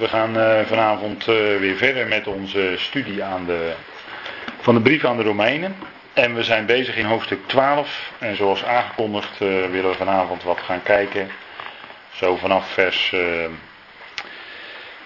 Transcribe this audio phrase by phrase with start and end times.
[0.00, 3.72] We gaan uh, vanavond uh, weer verder met onze studie aan de,
[4.60, 5.76] van de brief aan de Romeinen.
[6.12, 8.12] En we zijn bezig in hoofdstuk 12.
[8.18, 11.30] En zoals aangekondigd uh, willen we vanavond wat gaan kijken.
[12.12, 13.14] Zo vanaf vers,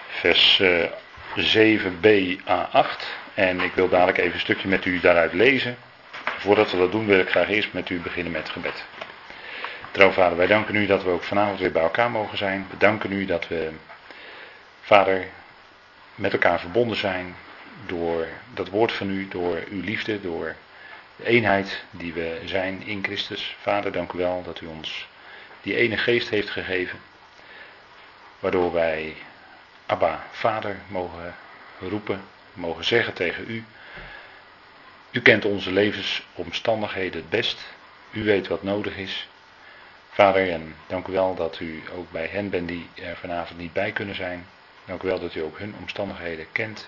[0.07, 0.61] vers
[1.39, 2.07] 7b
[2.47, 3.05] a8.
[3.33, 5.77] En ik wil dadelijk even een stukje met u daaruit lezen.
[6.37, 8.85] Voordat we dat doen wil ik graag eerst met u beginnen met gebed.
[9.91, 12.67] Trouw vader, wij danken u dat we ook vanavond weer bij elkaar mogen zijn.
[12.69, 13.69] We danken u dat we,
[14.85, 15.27] vader,
[16.15, 17.35] met elkaar verbonden zijn
[17.85, 20.55] door dat woord van u, door uw liefde, door
[21.15, 23.55] de eenheid die we zijn in Christus.
[23.61, 25.07] Vader, dank u wel dat u ons
[25.61, 26.99] die ene geest heeft gegeven,
[28.39, 29.15] waardoor wij
[29.85, 31.35] Abba, Vader, mogen
[31.79, 32.21] roepen,
[32.53, 33.65] mogen zeggen tegen u.
[35.11, 37.65] U kent onze levensomstandigheden het best.
[38.11, 39.27] U weet wat nodig is.
[40.09, 43.73] Vader, en dank u wel dat u ook bij hen bent die er vanavond niet
[43.73, 44.45] bij kunnen zijn.
[44.85, 46.87] Dank u wel dat u ook hun omstandigheden kent.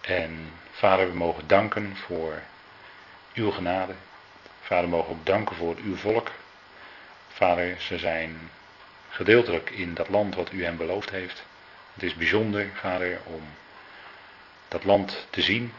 [0.00, 2.42] En vader, we mogen danken voor
[3.34, 3.94] uw genade.
[4.60, 6.30] Vader, we mogen ook danken voor uw volk.
[7.28, 8.50] Vader, ze zijn
[9.08, 11.44] gedeeltelijk in dat land wat u hen beloofd heeft.
[11.94, 13.42] Het is bijzonder, vader, om
[14.68, 15.72] dat land te zien.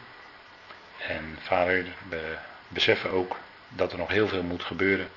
[0.98, 2.36] En vader, we
[2.68, 3.36] beseffen ook
[3.68, 5.08] dat er nog heel veel moet gebeuren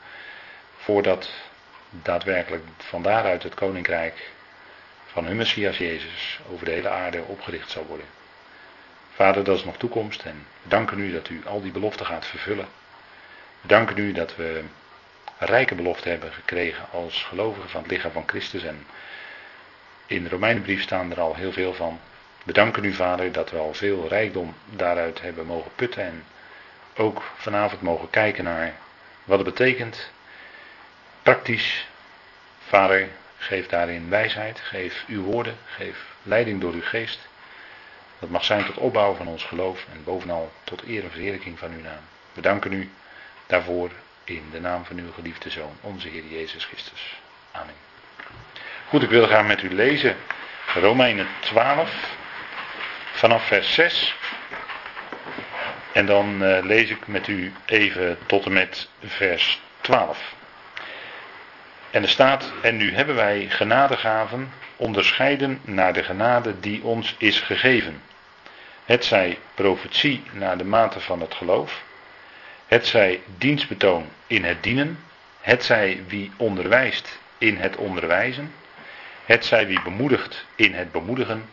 [0.77, 1.29] voordat
[1.89, 4.31] daadwerkelijk van daaruit het koninkrijk
[5.14, 8.06] van hun Messias Jezus over de hele aarde opgericht zal worden.
[9.16, 12.25] Vader, dat is nog toekomst en we danken u dat u al die beloften gaat
[12.25, 12.67] vervullen.
[13.61, 14.64] We danken u dat we
[15.38, 18.86] rijke beloften hebben gekregen als gelovigen van het lichaam van Christus en
[20.06, 22.00] in de Romeinenbrief staan er al heel veel van.
[22.44, 26.23] We danken u, Vader, dat we al veel rijkdom daaruit hebben mogen putten en
[26.95, 28.73] ook vanavond mogen kijken naar
[29.23, 30.11] wat het betekent
[31.23, 31.88] Praktisch,
[32.67, 33.09] Vader,
[33.44, 37.27] geef daarin wijsheid, geef uw woorden, geef leiding door uw geest.
[38.19, 41.72] Dat mag zijn tot opbouw van ons geloof en bovenal tot eer en verheerlijking van
[41.72, 42.01] uw naam.
[42.34, 42.91] We danken u
[43.45, 43.91] daarvoor
[44.23, 47.22] in de naam van uw geliefde Zoon, onze Heer Jezus Christus.
[47.51, 47.75] Amen.
[48.88, 50.16] Goed, ik wil gaan met u lezen
[50.73, 51.91] Romeinen 12
[53.13, 54.16] vanaf vers 6.
[55.91, 60.34] En dan uh, lees ik met u even tot en met vers 12.
[61.93, 67.39] En er staat, en nu hebben wij genadegaven onderscheiden naar de genade die ons is
[67.39, 68.01] gegeven.
[68.85, 71.83] Het zij profetie naar de mate van het geloof,
[72.67, 74.99] het zij dienstbetoon in het dienen,
[75.41, 78.53] het zij wie onderwijst in het onderwijzen,
[79.25, 81.49] het zij wie bemoedigt in het bemoedigen,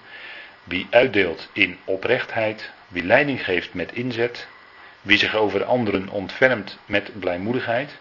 [0.64, 4.46] wie uitdeelt in oprechtheid, wie leiding geeft met inzet,
[5.00, 7.98] wie zich over anderen ontfermt met blijmoedigheid,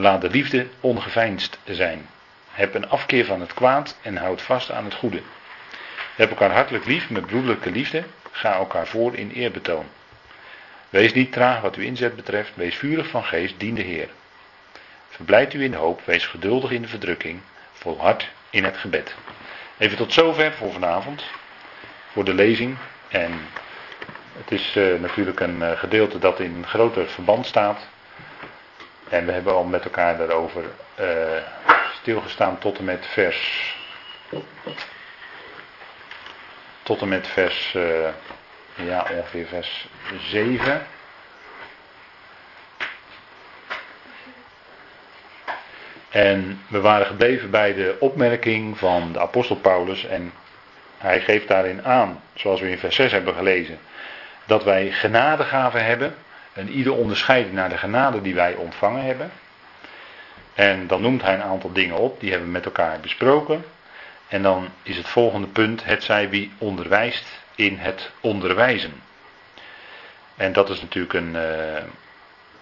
[0.00, 2.08] Laat de liefde ongeveinsd zijn.
[2.50, 5.22] Heb een afkeer van het kwaad en houd vast aan het goede.
[6.16, 8.04] Heb elkaar hartelijk lief met broederlijke liefde.
[8.30, 9.86] Ga elkaar voor in eerbetoon.
[10.88, 12.50] Wees niet traag wat uw inzet betreft.
[12.54, 14.08] Wees vurig van geest, dien de Heer.
[15.08, 16.00] Verblijd u in hoop.
[16.04, 17.40] Wees geduldig in de verdrukking.
[17.72, 19.14] Volhard in het gebed.
[19.78, 21.24] Even tot zover voor vanavond.
[22.12, 22.76] Voor de lezing.
[23.08, 23.32] En
[24.36, 27.86] het is uh, natuurlijk een uh, gedeelte dat in groter verband staat
[29.08, 30.64] en we hebben al met elkaar daarover
[31.00, 31.06] uh,
[31.92, 33.76] stilgestaan tot en met vers.
[36.82, 37.74] Tot en met vers.
[37.76, 38.08] Uh,
[38.74, 39.88] ja, ongeveer vers
[40.18, 40.86] 7.
[46.08, 50.04] En we waren gebleven bij de opmerking van de apostel Paulus.
[50.04, 50.32] En
[50.98, 53.78] hij geeft daarin aan, zoals we in vers 6 hebben gelezen,
[54.44, 56.14] dat wij genadegaven hebben
[56.58, 59.30] en ieder onderscheiden naar de genade die wij ontvangen hebben.
[60.54, 63.64] En dan noemt hij een aantal dingen op, die hebben we met elkaar besproken.
[64.28, 68.92] En dan is het volgende punt, het zij wie onderwijst in het onderwijzen.
[70.36, 71.82] En dat is natuurlijk een uh,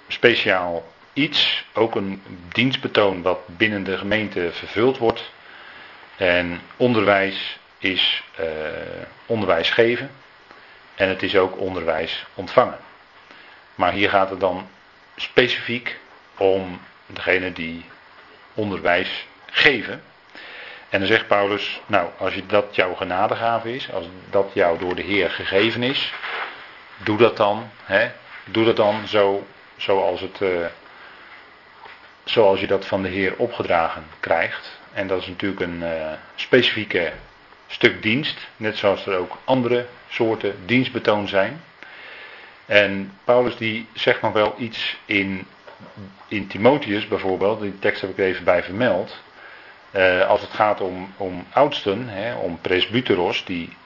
[0.09, 5.31] speciaal iets, ook een dienstbetoon wat binnen de gemeente vervuld wordt.
[6.17, 8.47] En onderwijs is uh,
[9.27, 10.11] onderwijs geven
[10.95, 12.79] en het is ook onderwijs ontvangen.
[13.77, 14.69] Maar hier gaat het dan
[15.17, 15.99] specifiek
[16.37, 17.85] om degene die
[18.55, 20.03] onderwijs geven.
[20.89, 25.03] En dan zegt Paulus, nou, als dat jouw genadegave is, als dat jou door de
[25.03, 26.13] Heer gegeven is,
[26.97, 28.11] doe dat dan, hè,
[28.45, 29.47] doe dat dan zo,
[29.77, 30.67] zoals, het, uh,
[32.25, 34.79] zoals je dat van de Heer opgedragen krijgt.
[34.93, 37.13] En dat is natuurlijk een uh, specifieke
[37.67, 41.63] stuk dienst, net zoals er ook andere soorten dienstbetoon zijn.
[42.67, 45.47] En Paulus die zegt nog wel iets in,
[46.29, 49.17] in Timotheus bijvoorbeeld, die tekst heb ik er even bij vermeld.
[49.91, 53.77] Uh, als het gaat om, om oudsten, hè, om presbyteros die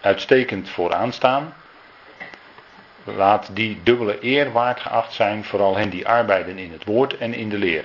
[0.00, 1.54] uitstekend vooraan staan,
[3.04, 7.34] laat die dubbele eer waard geacht zijn, vooral hen die arbeiden in het woord en
[7.34, 7.84] in de leer.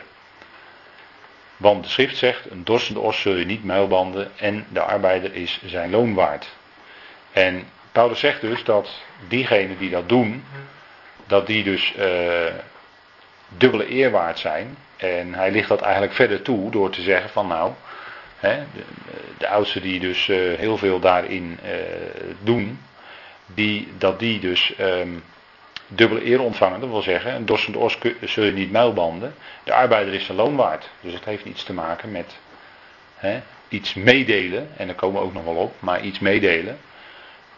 [1.57, 5.62] Want de schrift zegt, een dorsende os zul je niet muilbanden en de arbeider is
[5.65, 6.47] zijn loon waard.
[7.31, 8.89] En Paulus zegt dus dat
[9.27, 10.44] diegenen die dat doen,
[11.27, 12.06] dat die dus uh,
[13.47, 14.77] dubbele eer waard zijn.
[14.97, 17.71] En hij ligt dat eigenlijk verder toe door te zeggen van nou,
[18.39, 18.83] hè, de,
[19.38, 21.71] de oudsten die dus uh, heel veel daarin uh,
[22.44, 22.79] doen,
[23.45, 25.23] die, dat die dus um,
[25.88, 26.79] dubbele eer ontvangen.
[26.79, 29.35] Dat wil zeggen, een dorsende os zul je niet muilbanden.
[29.63, 30.89] De arbeider is zijn loon waard.
[31.01, 32.35] Dus het heeft iets te maken met
[33.15, 34.69] hè, iets meedelen.
[34.77, 35.73] En daar komen we ook nog wel op.
[35.79, 36.79] Maar iets meedelen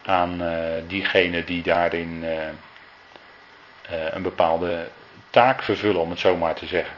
[0.08, 4.88] aan uh, diegenen die daarin uh, uh, een bepaalde
[5.30, 6.94] taak vervullen, om het zo maar te zeggen.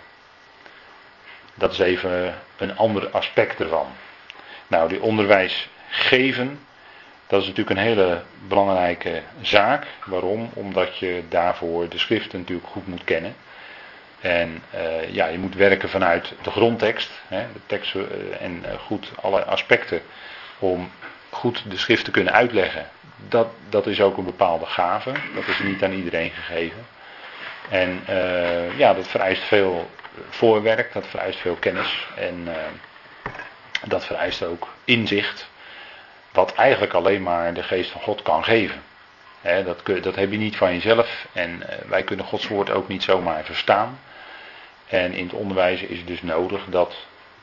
[1.54, 3.86] Dat is even een ander aspect ervan.
[4.66, 6.60] Nou, die onderwijs geven,
[7.26, 9.86] dat is natuurlijk een hele belangrijke zaak.
[10.04, 10.50] Waarom?
[10.54, 13.34] Omdat je daarvoor de schriften natuurlijk goed moet kennen.
[14.20, 14.62] En
[15.08, 17.94] ja, je moet werken vanuit de grondtekst, hè, de tekst
[18.40, 20.02] en goed alle aspecten
[20.58, 20.90] om
[21.30, 22.86] goed de schrift te kunnen uitleggen.
[23.28, 26.86] Dat, dat is ook een bepaalde gave, dat is niet aan iedereen gegeven.
[27.68, 28.02] En
[28.76, 29.90] ja, dat vereist veel
[30.28, 32.48] voorwerk, dat vereist veel kennis en
[33.86, 35.48] dat vereist ook inzicht.
[36.32, 38.82] Wat eigenlijk alleen maar de geest van God kan geven.
[39.42, 41.26] dat, dat heb je niet van jezelf.
[41.32, 43.98] En wij kunnen Gods woord ook niet zomaar verstaan.
[44.90, 46.94] En in het onderwijs is het dus nodig dat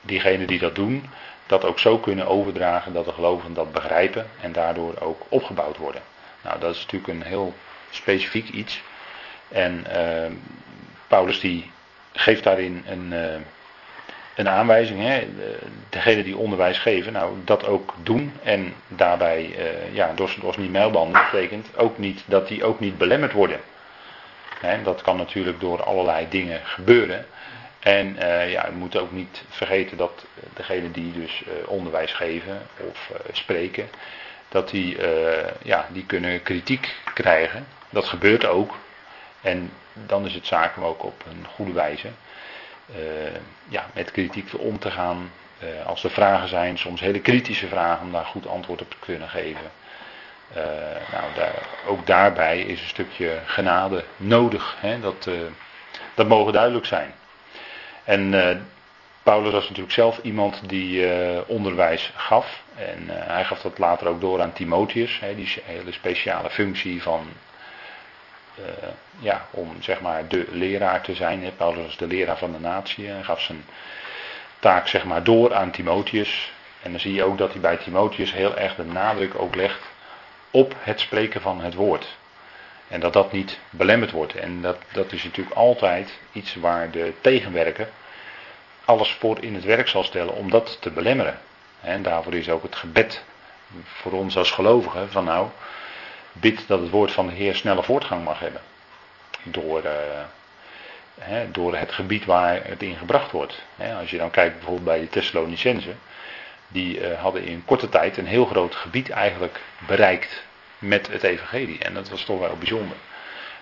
[0.02, 1.10] diegenen die dat doen,
[1.48, 6.02] dat ook zo kunnen overdragen dat de gelovigen dat begrijpen en daardoor ook opgebouwd worden.
[6.42, 7.54] Nou, dat is natuurlijk een heel
[7.90, 8.82] specifiek iets.
[9.48, 10.32] En uh,
[11.08, 11.72] Paulus die
[12.14, 13.36] geeft daarin een, uh,
[14.36, 15.02] een aanwijzing.
[15.02, 15.28] Hè?
[15.90, 18.34] Degenen die onderwijs geven, nou dat ook doen.
[18.44, 23.32] En daarbij, uh, ja, dorst niet mijlbanden betekent ook niet dat die ook niet belemmerd
[23.32, 23.60] worden.
[24.60, 24.84] Hè?
[24.84, 27.26] Dat kan natuurlijk door allerlei dingen gebeuren.
[27.80, 32.62] En uh, ja, we moeten ook niet vergeten dat degenen die dus uh, onderwijs geven
[32.90, 33.90] of uh, spreken,
[34.50, 34.98] dat die,
[35.62, 37.68] ja, die kunnen kritiek krijgen.
[37.90, 38.78] Dat gebeurt ook.
[39.42, 42.08] En dan is het zaak om ook op een goede wijze
[43.68, 45.32] ja, met kritiek om te gaan.
[45.86, 49.30] als er vragen zijn, soms hele kritische vragen, om daar goed antwoord op te kunnen
[49.30, 49.72] geven.
[51.12, 54.76] nou, daar, ook daarbij is een stukje genade nodig.
[54.80, 55.00] Hè?
[55.00, 55.30] Dat,
[56.14, 57.14] dat mogen duidelijk zijn.
[58.08, 58.50] En uh,
[59.24, 62.64] Paulus was natuurlijk zelf iemand die uh, onderwijs gaf.
[62.76, 65.20] En uh, hij gaf dat later ook door aan Timotheus.
[65.20, 67.28] Hè, die hele speciale functie van.
[69.20, 71.52] ja, om zeg maar de leraar te zijn.
[71.58, 73.08] Paulus was de leraar van de natie.
[73.08, 73.66] Hij gaf zijn
[74.60, 76.52] taak zeg maar door aan Timotheus.
[76.84, 79.82] En dan zie je ook dat hij bij Timotheus heel erg de nadruk ook legt
[80.52, 82.18] op het spreken van het woord.
[82.88, 84.36] En dat dat niet belemmerd wordt.
[84.36, 87.90] En dat, dat is natuurlijk altijd iets waar de tegenwerker
[88.86, 91.40] alles voor in het werk zal stellen om dat te belemmeren.
[91.82, 93.24] En daarvoor is ook het gebed
[93.84, 95.48] voor ons als gelovigen van nou,
[96.32, 98.62] bid dat het woord van de Heer snelle voortgang mag hebben.
[99.44, 99.84] Door,
[101.20, 103.64] hè, door het gebied waar het in gebracht wordt.
[104.00, 105.94] Als je dan kijkt bijvoorbeeld bij de Thessalonicense,
[106.68, 110.44] die uh, hadden in korte tijd een heel groot gebied eigenlijk bereikt
[110.80, 111.80] met het evangelie.
[111.80, 112.98] En dat was toch wel bijzonder.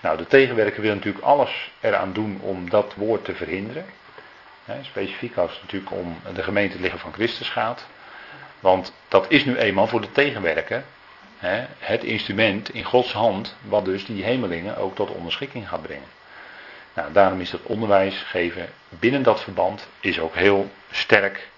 [0.01, 3.85] Nou, de tegenwerker wil natuurlijk alles eraan doen om dat woord te verhinderen.
[4.81, 7.85] specifiek als het natuurlijk om de gemeente liggen van Christus gaat.
[8.59, 10.83] Want dat is nu eenmaal voor de tegenwerker
[11.79, 16.07] het instrument in Gods hand, wat dus die hemelingen ook tot onderschikking gaat brengen.
[16.93, 21.49] Nou, daarom is dat onderwijs geven binnen dat verband is ook heel sterk.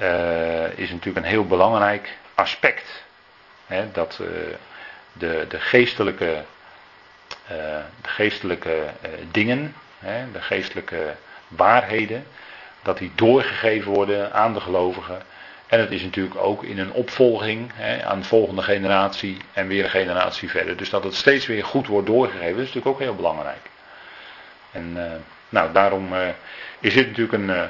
[0.00, 3.04] Uh, is natuurlijk een heel belangrijk aspect
[3.92, 4.28] dat uh,
[5.12, 6.44] de, de geestelijke,
[7.50, 7.56] uh,
[8.02, 9.74] de geestelijke uh, dingen,
[10.32, 11.14] de geestelijke
[11.48, 12.26] waarheden,
[12.82, 15.22] dat die doorgegeven worden aan de gelovigen.
[15.66, 17.72] En het is natuurlijk ook in een opvolging
[18.04, 20.76] aan de volgende generatie en weer een generatie verder.
[20.76, 23.70] Dus dat het steeds weer goed wordt doorgegeven, is natuurlijk ook heel belangrijk.
[24.72, 24.96] En
[25.48, 26.08] nou, daarom
[26.80, 27.68] is dit natuurlijk een,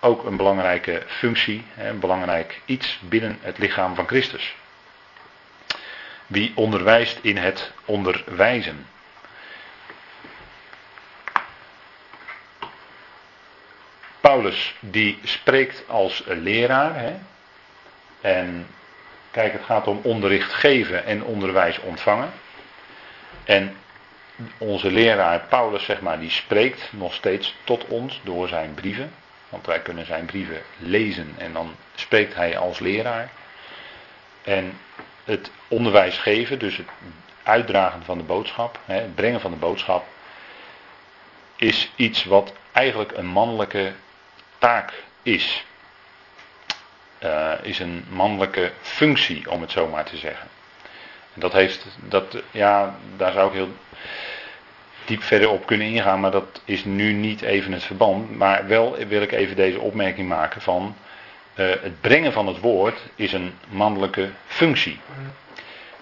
[0.00, 4.54] ook een belangrijke functie, een belangrijk iets binnen het lichaam van Christus.
[6.32, 8.86] Wie onderwijst in het onderwijzen.
[14.20, 16.94] Paulus die spreekt als leraar.
[16.94, 17.14] Hè?
[18.20, 18.66] En
[19.30, 22.32] kijk, het gaat om onderricht geven en onderwijs ontvangen.
[23.44, 23.76] En
[24.58, 29.12] onze leraar Paulus, zeg maar, die spreekt nog steeds tot ons door zijn brieven.
[29.48, 33.30] want wij kunnen zijn brieven lezen en dan spreekt hij als leraar.
[34.42, 34.78] En
[35.24, 36.88] het onderwijs geven, dus het
[37.42, 40.04] uitdragen van de boodschap, het brengen van de boodschap,
[41.56, 43.92] is iets wat eigenlijk een mannelijke
[44.58, 45.64] taak is.
[47.22, 50.48] Uh, is een mannelijke functie, om het zo maar te zeggen.
[51.34, 53.74] En dat heeft, dat, ja, daar zou ik heel
[55.04, 58.36] diep verder op kunnen ingaan, maar dat is nu niet even het verband.
[58.36, 60.96] Maar wel wil ik even deze opmerking maken van
[61.54, 64.98] uh, het brengen van het woord is een mannelijke functie.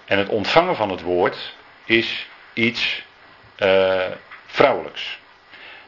[0.05, 1.55] En het ontvangen van het woord
[1.85, 3.03] is iets
[3.57, 4.05] uh,
[4.45, 5.19] vrouwelijks.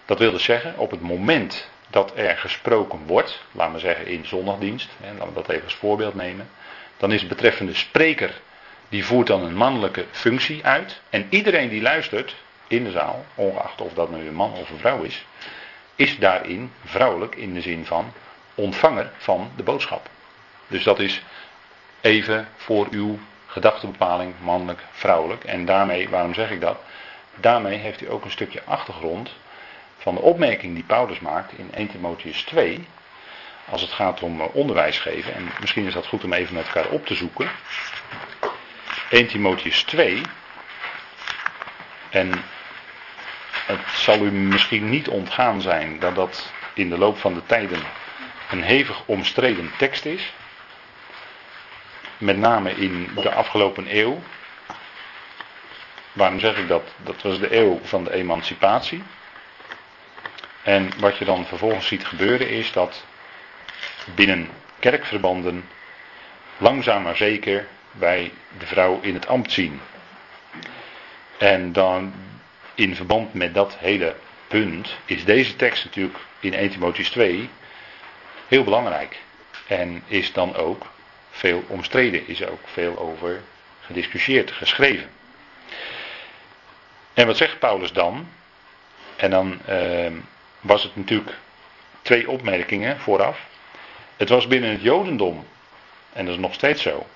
[0.05, 4.25] Dat wil dus zeggen, op het moment dat er gesproken wordt, laten we zeggen in
[4.25, 6.50] zondagdienst, en laten we dat even als voorbeeld nemen,
[6.98, 8.41] dan is het betreffende spreker,
[8.89, 11.01] die voert dan een mannelijke functie uit.
[11.10, 12.36] En iedereen die luistert
[12.67, 15.25] in de zaal, ongeacht of dat nu een man of een vrouw is,
[15.96, 18.13] is daarin vrouwelijk in de zin van
[18.55, 20.10] ontvanger van de boodschap.
[20.67, 21.22] Dus dat is
[22.01, 25.43] even voor uw gedachtebepaling mannelijk, vrouwelijk.
[25.43, 26.77] En daarmee, waarom zeg ik dat?
[27.36, 29.29] Daarmee heeft u ook een stukje achtergrond
[29.98, 32.88] van de opmerking die Paulus maakt in 1 Timotheus 2.
[33.69, 35.33] Als het gaat om eh, onderwijs geven.
[35.33, 37.50] En misschien is dat goed om even met elkaar op te zoeken.
[39.10, 40.22] 1 Timotheus 2.
[42.10, 42.31] En
[43.65, 47.81] het zal u misschien niet ontgaan zijn dat dat in de loop van de tijden
[48.53, 50.33] een hevig omstreden tekst is.
[52.17, 54.22] Met name in de afgelopen eeuw.
[56.12, 56.93] Waarom zeg ik dat?
[57.03, 59.03] Dat was de eeuw van de emancipatie.
[60.63, 63.05] En wat je dan vervolgens ziet gebeuren is dat
[64.15, 65.69] binnen kerkverbanden
[66.57, 69.81] langzaam maar zeker wij de vrouw in het ambt zien.
[71.38, 72.13] En dan
[72.75, 74.15] in verband met dat hele
[74.48, 77.50] punt is deze tekst natuurlijk in 1 Timotheus 2
[78.53, 79.19] heel belangrijk.
[79.67, 80.86] En is dan ook
[81.31, 83.41] veel omstreden, is ook veel over
[83.81, 85.10] gediscussieerd, geschreven.
[87.13, 88.27] En wat zegt Paulus dan?
[89.15, 90.12] En dan uh,
[90.60, 91.36] was het natuurlijk
[92.01, 93.39] twee opmerkingen vooraf.
[94.17, 95.45] Het was binnen het Jodendom,
[96.13, 97.07] en dat is nog steeds zo,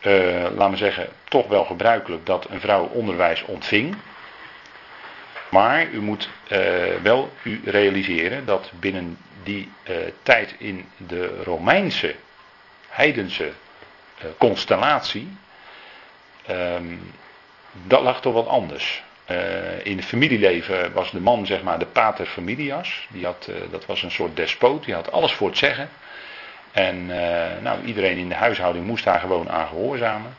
[0.00, 3.96] uh, laten we zeggen, toch wel gebruikelijk dat een vrouw onderwijs ontving.
[5.48, 6.58] Maar u moet uh,
[7.02, 12.14] wel u realiseren dat binnen die uh, tijd in de Romeinse,
[12.88, 13.52] heidense
[14.38, 15.36] constellatie,
[16.50, 17.12] um,
[17.72, 19.02] dat lag toch wat anders.
[19.30, 23.06] Uh, in het familieleven was de man zeg maar de pater familias.
[23.10, 25.88] Die had, dat was een soort despoot, die had alles voor het zeggen.
[26.72, 27.06] En
[27.62, 30.36] nou, iedereen in de huishouding moest daar gewoon aan gehoorzamen.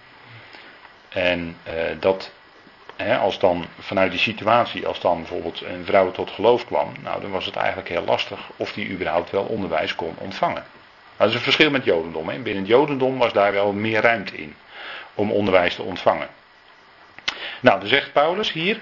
[1.10, 1.58] En
[2.00, 2.32] dat,
[2.98, 7.32] als dan vanuit die situatie, als dan bijvoorbeeld een vrouw tot geloof kwam, nou dan
[7.32, 10.64] was het eigenlijk heel lastig of die überhaupt wel onderwijs kon ontvangen.
[11.18, 12.30] Nou, dat is een verschil met Jodendom.
[12.30, 12.40] Hè.
[12.40, 14.56] Binnen het Jodendom was daar wel meer ruimte in
[15.14, 16.28] om onderwijs te ontvangen.
[17.60, 18.80] Nou, dan zegt Paulus hier.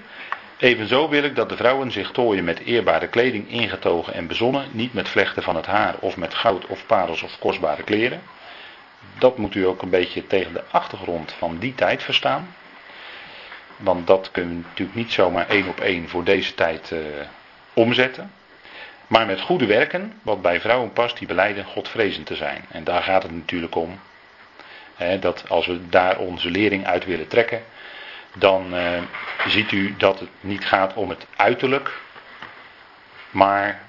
[0.57, 4.93] Evenzo wil ik dat de vrouwen zich tooien met eerbare kleding, ingetogen en bezonnen, niet
[4.93, 8.21] met vlechten van het haar of met goud of parels of kostbare kleren.
[9.17, 12.55] Dat moet u ook een beetje tegen de achtergrond van die tijd verstaan.
[13.77, 16.99] Want dat kunnen we natuurlijk niet zomaar één op één voor deze tijd uh,
[17.73, 18.31] omzetten.
[19.07, 22.65] Maar met goede werken, wat bij vrouwen past, die beleiden Godvrezend te zijn.
[22.69, 23.99] En daar gaat het natuurlijk om.
[24.95, 27.63] Hè, dat als we daar onze lering uit willen trekken,
[28.33, 29.01] dan uh,
[29.47, 31.91] ziet u dat het niet gaat om het uiterlijk,
[33.31, 33.81] maar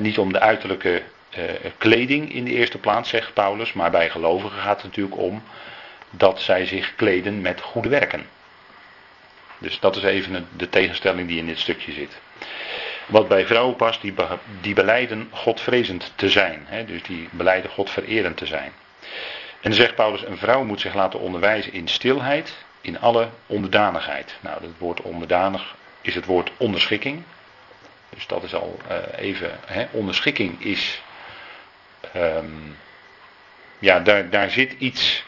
[0.00, 1.02] niet om de uiterlijke
[1.38, 1.44] uh,
[1.78, 5.42] kleding in de eerste plaats, zegt Paulus, maar bij gelovigen gaat het natuurlijk om
[6.10, 8.26] dat zij zich kleden met goede werken.
[9.58, 12.18] Dus dat is even de tegenstelling die in dit stukje zit.
[13.06, 14.14] Wat bij vrouwen past, die,
[14.60, 16.64] die beleiden Godvrezend te zijn.
[16.66, 18.72] Hè, dus die beleiden Godvererend te zijn.
[19.60, 24.36] En dan zegt Paulus, een vrouw moet zich laten onderwijzen in stilheid, in alle onderdanigheid.
[24.40, 27.22] Nou, het woord onderdanig is het woord onderschikking.
[28.08, 29.50] Dus dat is al uh, even.
[29.66, 31.02] Hè, onderschikking is.
[32.16, 32.76] Um,
[33.78, 35.24] ja, daar, daar zit iets,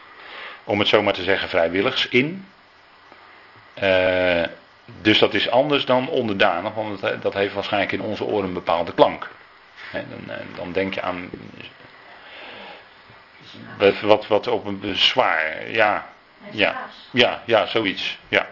[0.64, 2.46] om het zo maar te zeggen, vrijwilligs in.
[3.82, 4.44] Uh,
[5.00, 8.94] dus dat is anders dan onderdanig, want dat heeft waarschijnlijk in onze oren een bepaalde
[8.94, 9.30] klank.
[9.92, 10.02] Dan,
[10.36, 11.30] eh, dan, denk je aan.
[14.02, 16.06] Wat, wat op een zwaar, ja,
[16.50, 18.18] ja, ja, ja, zoiets.
[18.28, 18.46] Ja.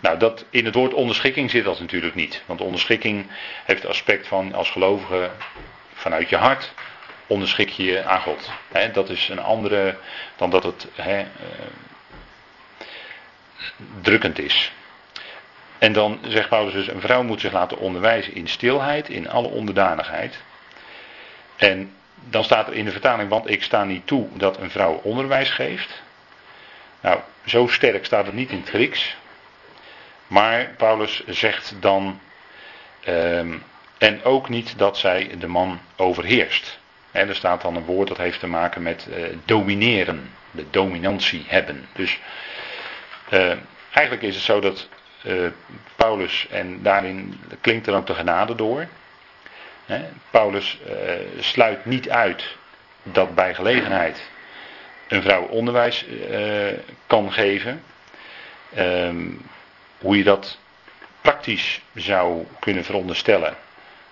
[0.00, 2.42] Nou, dat, in het woord onderschikking zit dat natuurlijk niet.
[2.46, 3.26] Want onderschikking
[3.64, 5.30] heeft het aspect van als gelovige
[5.94, 6.72] vanuit je hart
[7.26, 8.50] onderschik je je aan God.
[8.92, 9.96] dat is een andere
[10.36, 11.18] dan dat het uh,
[14.00, 14.72] drukkend is.
[15.78, 19.48] En dan zegt Paulus dus, een vrouw moet zich laten onderwijzen in stilheid, in alle
[19.48, 20.42] onderdanigheid.
[21.56, 25.00] En dan staat er in de vertaling, want ik sta niet toe dat een vrouw
[25.02, 26.02] onderwijs geeft.
[27.00, 29.16] Nou, zo sterk staat het niet in het Grieks.
[30.26, 32.20] Maar Paulus zegt dan,
[33.04, 33.52] ehm,
[33.98, 36.78] en ook niet dat zij de man overheerst.
[37.10, 41.86] Er staat dan een woord dat heeft te maken met uh, domineren, de dominantie hebben.
[41.92, 42.20] Dus
[43.34, 43.52] uh,
[43.92, 44.88] eigenlijk is het zo dat
[45.22, 45.50] uh,
[45.96, 48.86] Paulus, en daarin klinkt er ook de genade door.
[49.84, 50.78] Hè, Paulus
[51.38, 52.56] sluit niet uit
[53.02, 54.28] dat bij gelegenheid
[55.08, 56.06] een vrouw onderwijs
[57.06, 57.82] kan geven.
[58.74, 59.26] Ehm,
[59.98, 60.58] hoe je dat
[61.20, 63.56] praktisch zou kunnen veronderstellen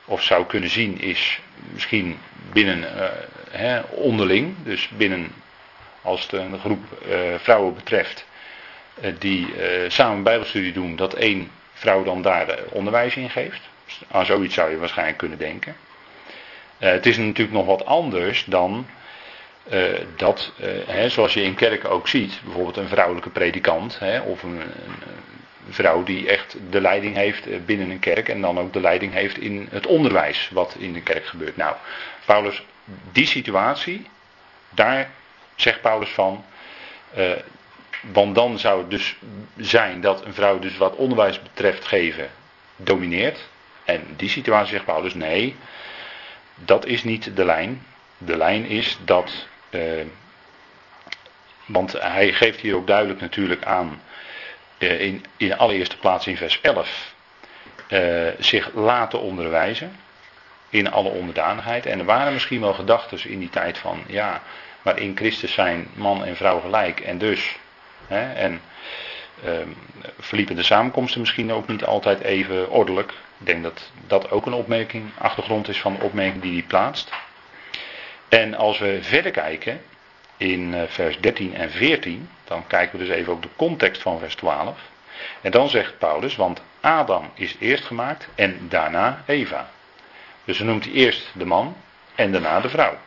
[0.04, 1.40] of zou kunnen zien is
[1.72, 2.18] misschien
[2.52, 2.88] binnen
[3.90, 5.32] onderling, dus binnen
[6.02, 6.84] als het een groep
[7.38, 8.26] vrouwen betreft
[9.18, 9.46] die
[9.88, 13.60] samen bijbelstudie doen, dat één vrouw dan daar onderwijs in geeft.
[14.10, 15.76] Aan zoiets zou je waarschijnlijk kunnen denken.
[16.78, 18.86] het is natuurlijk nog wat anders dan
[20.16, 20.52] dat,
[20.86, 24.60] hè, zoals je in kerken ook ziet, bijvoorbeeld een vrouwelijke predikant hè, of een,
[25.66, 28.80] een vrouw die echt de leiding heeft eh, binnen een kerk en dan ook de
[28.80, 31.56] leiding heeft in het onderwijs wat in de kerk gebeurt.
[31.56, 31.74] Nou,
[32.24, 32.64] Paulus,
[33.12, 34.06] die situatie,
[34.70, 35.10] daar
[35.54, 36.44] zegt Paulus van,
[38.02, 39.16] want dan zou het dus
[39.56, 42.30] zijn dat een vrouw dus wat onderwijs betreft geven
[42.76, 43.48] domineert.
[43.84, 45.56] En die situatie zegt Paulus, nee,
[46.54, 47.86] dat is niet de lijn.
[48.18, 49.82] De lijn is dat, uh,
[51.66, 54.00] want hij geeft hier ook duidelijk natuurlijk aan
[54.78, 57.14] eh, in, in allereerste plaats in vers 11
[57.88, 59.96] uh, eh, zich laten onderwijzen
[60.68, 61.86] in alle onderdanigheid.
[61.86, 64.42] En er waren misschien wel gedachten in die tijd van, ja,
[64.82, 67.58] maar in Christus zijn man en vrouw gelijk en dus.
[68.06, 68.60] Hè, en
[69.44, 69.50] uh,
[70.18, 73.10] verliepen de samenkomsten misschien ook niet altijd even ordelijk.
[73.38, 77.12] Ik denk dat dat ook een opmerking, achtergrond is van de opmerking die hij plaatst.
[78.28, 79.80] En als we verder kijken,
[80.36, 84.18] in eh, vers 13 en 14, dan kijken we dus even op de context van
[84.18, 84.78] vers 12.
[85.40, 89.70] En dan zegt Paulus, want Adam is eerst gemaakt en daarna Eva.
[90.44, 91.76] Dus dan noemt hij eerst de man
[92.14, 92.98] en daarna de vrouw.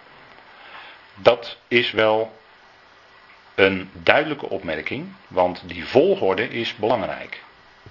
[1.15, 2.38] Dat is wel
[3.55, 7.43] een duidelijke opmerking, want die volgorde is belangrijk.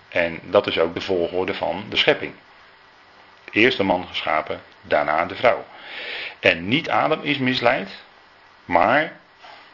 [0.08, 2.34] En dat is ook de volgorde van de schepping.
[3.50, 5.64] Eerst de man geschapen, daarna de vrouw.
[6.40, 7.90] En niet Adam is misleid,
[8.64, 9.16] maar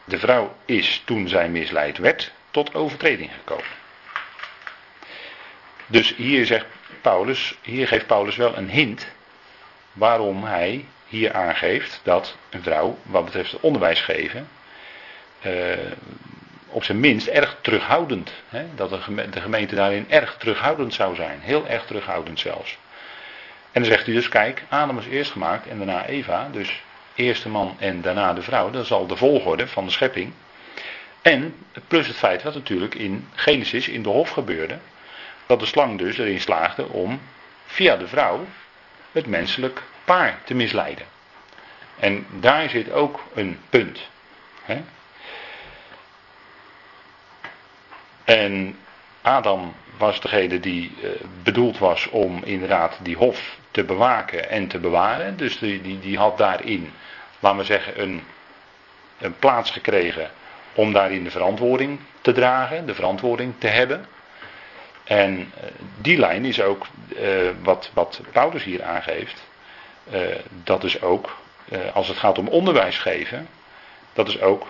[0.04, 3.78] de vrouw is toen zij misleid werd tot overtreding gekomen.
[5.86, 6.66] Dus hier zegt
[7.00, 9.08] Paulus, hier geeft Paulus wel een hint
[9.92, 14.48] waarom hij hier aangeeft dat een vrouw, wat betreft het onderwijs geven,
[15.40, 15.52] eh,
[16.66, 18.90] op zijn minst erg terughoudend, hè, dat
[19.30, 22.78] de gemeente daarin erg terughoudend zou zijn, heel erg terughoudend zelfs.
[23.72, 26.82] En dan zegt hij dus, kijk, Adam is eerst gemaakt en daarna Eva, dus
[27.14, 28.70] eerste man en daarna de vrouw.
[28.70, 30.32] Dat is al de volgorde van de schepping.
[31.22, 31.54] En
[31.88, 34.78] plus het feit wat natuurlijk in Genesis in de hof gebeurde.
[35.46, 37.20] Dat de slang dus erin slaagde om
[37.66, 38.46] via de vrouw
[39.12, 41.06] het menselijk paar te misleiden.
[41.98, 44.08] En daar zit ook een punt.
[48.30, 48.78] En
[49.22, 51.10] Adam was degene die uh,
[51.42, 55.36] bedoeld was om inderdaad die hof te bewaken en te bewaren.
[55.36, 56.92] Dus die, die, die had daarin
[57.40, 58.22] laten we zeggen, een,
[59.18, 60.30] een plaats gekregen
[60.74, 64.06] om daarin de verantwoording te dragen, de verantwoording te hebben.
[65.04, 65.64] En eh,
[66.00, 69.48] die lijn is ook uh, wat, wat Paulus hier aangeeft.
[70.64, 71.36] Dat is ook,
[71.92, 73.48] als het gaat om onderwijs geven,
[74.12, 74.66] dat is ook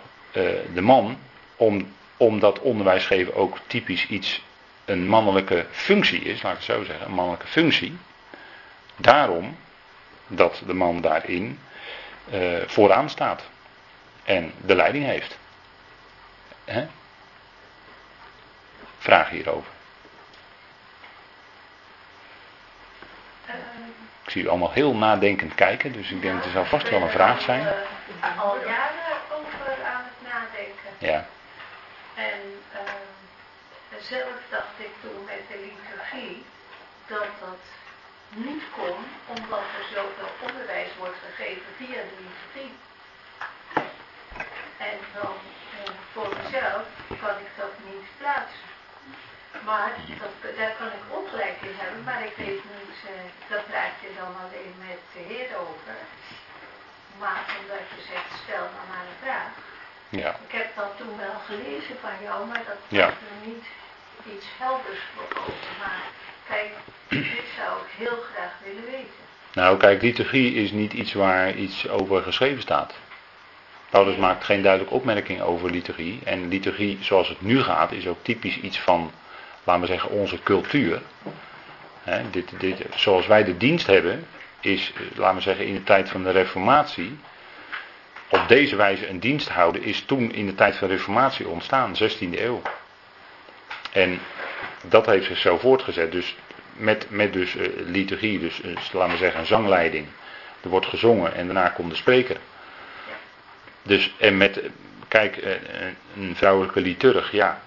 [0.75, 1.19] de man,
[1.57, 4.43] om, omdat onderwijs geven ook typisch iets,
[4.85, 7.99] een mannelijke functie is, laat ik het zo zeggen, een mannelijke functie.
[8.97, 9.57] Daarom
[10.27, 11.59] dat de man daarin
[12.33, 13.43] uh, vooraan staat.
[14.25, 15.39] En de leiding heeft.
[16.65, 16.87] Hè?
[18.99, 19.73] Vraag hierover.
[24.25, 27.03] Ik zie u allemaal heel nadenkend kijken, dus ik denk dat er zal vast wel
[27.03, 27.61] een vraag zijn.
[27.61, 30.91] Uh, al jaren over aan het nadenken.
[30.99, 31.27] Ja.
[32.29, 32.41] En
[32.73, 36.45] uh, zelf dacht ik toen met de liturgie
[37.07, 37.63] dat dat
[38.29, 38.99] niet kon,
[39.37, 42.75] omdat er zoveel onderwijs wordt gegeven via de liturgie.
[44.89, 45.37] En dan
[45.77, 46.85] eh, voor mezelf
[47.23, 48.69] kan ik dat niet plaatsen.
[49.65, 53.11] Maar dat, daar kan ik ongelijk in hebben, maar ik weet niet, uh,
[53.49, 55.97] dat praat je dan alleen met de Heer over.
[57.19, 59.53] Maar omdat je zegt, stel nou maar een vraag.
[60.11, 60.31] Ja.
[60.49, 63.07] Ik heb dat toen wel gelezen van jou, maar dat ja.
[63.07, 63.65] er niet
[64.35, 65.75] iets helders voor open.
[65.79, 66.03] Maar
[66.51, 66.71] Kijk,
[67.09, 69.21] dit zou ik heel graag willen weten.
[69.53, 72.95] Nou, kijk, liturgie is niet iets waar iets over geschreven staat.
[73.91, 76.21] Paulus maakt geen duidelijke opmerking over liturgie.
[76.25, 79.13] En liturgie zoals het nu gaat is ook typisch iets van,
[79.65, 81.01] laten we zeggen, onze cultuur.
[82.31, 84.27] dit, dit, zoals wij de dienst hebben,
[84.61, 87.19] is, laten we zeggen, in de tijd van de Reformatie.
[88.31, 91.97] Op deze wijze een dienst houden is toen in de tijd van de Reformatie ontstaan,
[91.97, 92.63] 16e eeuw.
[93.93, 94.21] En
[94.83, 96.13] dat heeft zich zo voortgezet.
[96.13, 96.37] Dus
[96.73, 100.07] met, met dus uh, liturgie, dus uh, laten we zeggen een zangleiding.
[100.63, 102.37] Er wordt gezongen en daarna komt de spreker.
[103.83, 104.61] Dus en met,
[105.09, 105.53] kijk, uh,
[106.17, 107.61] een vrouwelijke liturg, ja.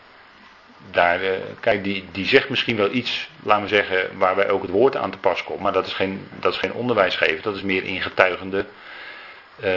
[0.92, 1.20] Daar,
[1.60, 5.12] kijk, die, die zegt misschien wel iets, laten we zeggen, waarbij ook het woord aan
[5.12, 5.60] te pas komt.
[5.60, 8.66] Maar dat is geen, dat is geen onderwijs geven, dat is meer in getuigende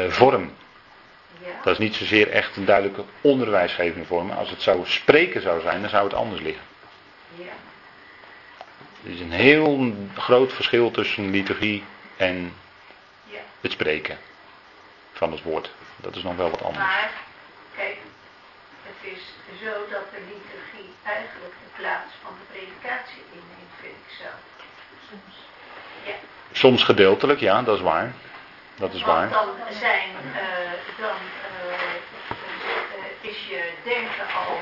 [0.09, 0.51] vorm.
[1.39, 1.63] Ja.
[1.63, 4.31] Dat is niet zozeer echt een duidelijke onderwijsgevende vorm.
[4.31, 6.65] Als het zou spreken zou zijn, dan zou het anders liggen.
[7.35, 7.53] Ja.
[9.05, 11.85] Er is een heel groot verschil tussen liturgie
[12.17, 12.53] en
[13.25, 13.39] ja.
[13.61, 14.19] het spreken
[15.13, 15.71] van het woord.
[15.97, 16.85] Dat is nog wel wat anders.
[16.85, 17.11] Maar,
[17.77, 17.97] kijk,
[18.83, 19.21] het is
[19.63, 24.31] zo dat de liturgie eigenlijk de plaats van de predikatie inneemt, vind ik zo.
[25.09, 25.37] Soms.
[26.07, 26.15] Ja.
[26.53, 28.13] Soms gedeeltelijk, ja, dat is waar.
[28.75, 29.31] Dat is Want waar.
[29.31, 29.49] dan
[29.81, 31.17] zijn, uh, dan
[31.53, 33.37] uh, is
[34.21, 34.59] al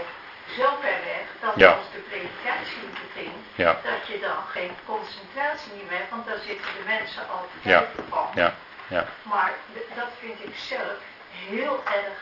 [0.56, 1.70] zo ver weg dat Ja.
[1.72, 3.72] als de predikatie begint, Ja.
[3.82, 7.84] dat je dan geen concentratie meer hebt, want dan zitten de mensen al te Ja.
[8.08, 8.28] van.
[8.34, 8.54] Ja,
[8.88, 9.04] ja.
[9.22, 9.52] Maar
[9.94, 10.96] dat vind ik zelf
[11.30, 12.18] heel erg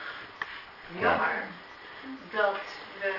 [0.99, 1.45] jammer
[2.31, 2.59] dat
[3.01, 3.13] we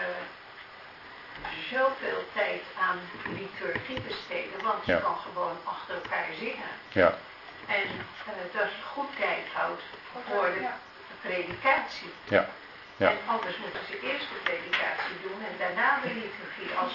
[1.69, 2.99] zoveel tijd aan
[3.35, 4.99] liturgie besteden, want je Ja.
[4.99, 6.71] kan gewoon achter elkaar zingen.
[6.89, 7.13] ja.
[7.67, 7.81] En
[8.25, 9.81] eh, dat je goed tijd houdt
[10.29, 10.67] voor de
[11.21, 12.13] predikatie.
[12.23, 12.47] Ja.
[12.97, 13.09] Ja.
[13.09, 16.77] En anders moeten ze eerst de predikatie doen en daarna de liturgie.
[16.81, 16.93] Als.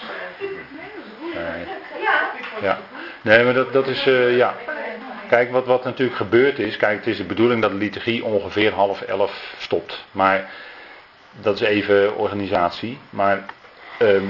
[1.33, 1.65] Nee.
[2.01, 2.31] Ja,
[2.61, 2.79] Ja,
[3.21, 4.55] nee, maar dat, dat is, eh, ja.
[5.29, 8.73] Kijk, wat, wat natuurlijk gebeurd is, kijk, het is de bedoeling dat de liturgie ongeveer
[8.73, 10.05] half elf stopt.
[10.11, 10.49] Maar
[11.31, 12.97] dat is even organisatie.
[13.09, 13.45] Maar
[13.97, 14.25] ehm,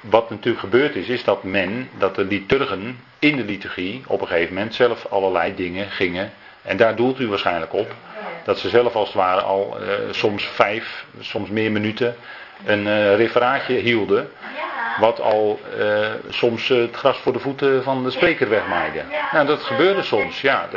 [0.00, 4.26] wat natuurlijk gebeurd is, is dat men, dat de liturgen in de liturgie op een
[4.26, 6.32] gegeven moment zelf allerlei dingen gingen.
[6.64, 7.94] En daar doelt u waarschijnlijk op.
[8.44, 12.16] Dat ze zelf als het ware al eh, soms vijf, soms meer minuten
[12.64, 14.30] een eh, referaatje hielden.
[15.00, 19.02] Wat al eh, soms het gras voor de voeten van de spreker wegmaaide.
[19.32, 20.68] Nou, dat gebeurde soms, ja.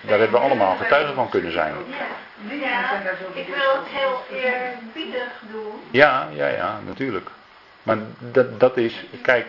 [0.00, 1.74] Daar hebben we allemaal getuigen van kunnen zijn.
[2.48, 3.02] Ja,
[3.34, 5.72] ik wil het heel eerbiedig doen.
[5.90, 7.28] Ja, ja, ja, natuurlijk.
[7.82, 9.46] Maar dat, dat is, kijk,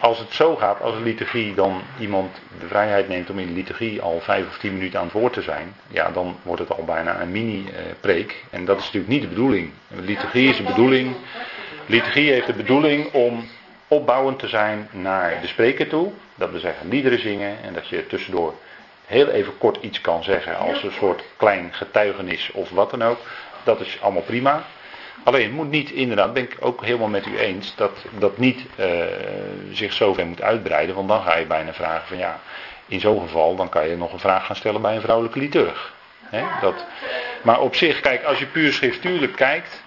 [0.00, 3.52] als het zo gaat, als een liturgie dan iemand de vrijheid neemt om in de
[3.52, 6.70] liturgie al vijf of tien minuten aan het woord te zijn, ja, dan wordt het
[6.76, 8.44] al bijna een mini-preek.
[8.50, 9.70] En dat is natuurlijk niet de bedoeling.
[9.88, 11.16] Liturgie is de bedoeling,
[11.86, 13.48] liturgie heeft de bedoeling om
[13.88, 16.12] opbouwend te zijn naar de spreker toe.
[16.34, 18.54] Dat wil zeggen liederen zingen en dat je tussendoor
[19.06, 23.18] heel even kort iets kan zeggen als een soort klein getuigenis of wat dan ook.
[23.64, 24.64] Dat is allemaal prima.
[25.26, 28.66] Alleen het moet niet, inderdaad, ben ik ook helemaal met u eens, dat dat niet
[28.76, 28.88] eh,
[29.72, 30.94] zich zover moet uitbreiden.
[30.94, 32.40] Want dan ga je bijna vragen van ja,
[32.86, 35.94] in zo'n geval dan kan je nog een vraag gaan stellen bij een vrouwelijke liturg.
[36.60, 36.84] Dat,
[37.42, 39.82] maar op zich, kijk, als je puur schriftuurlijk kijkt,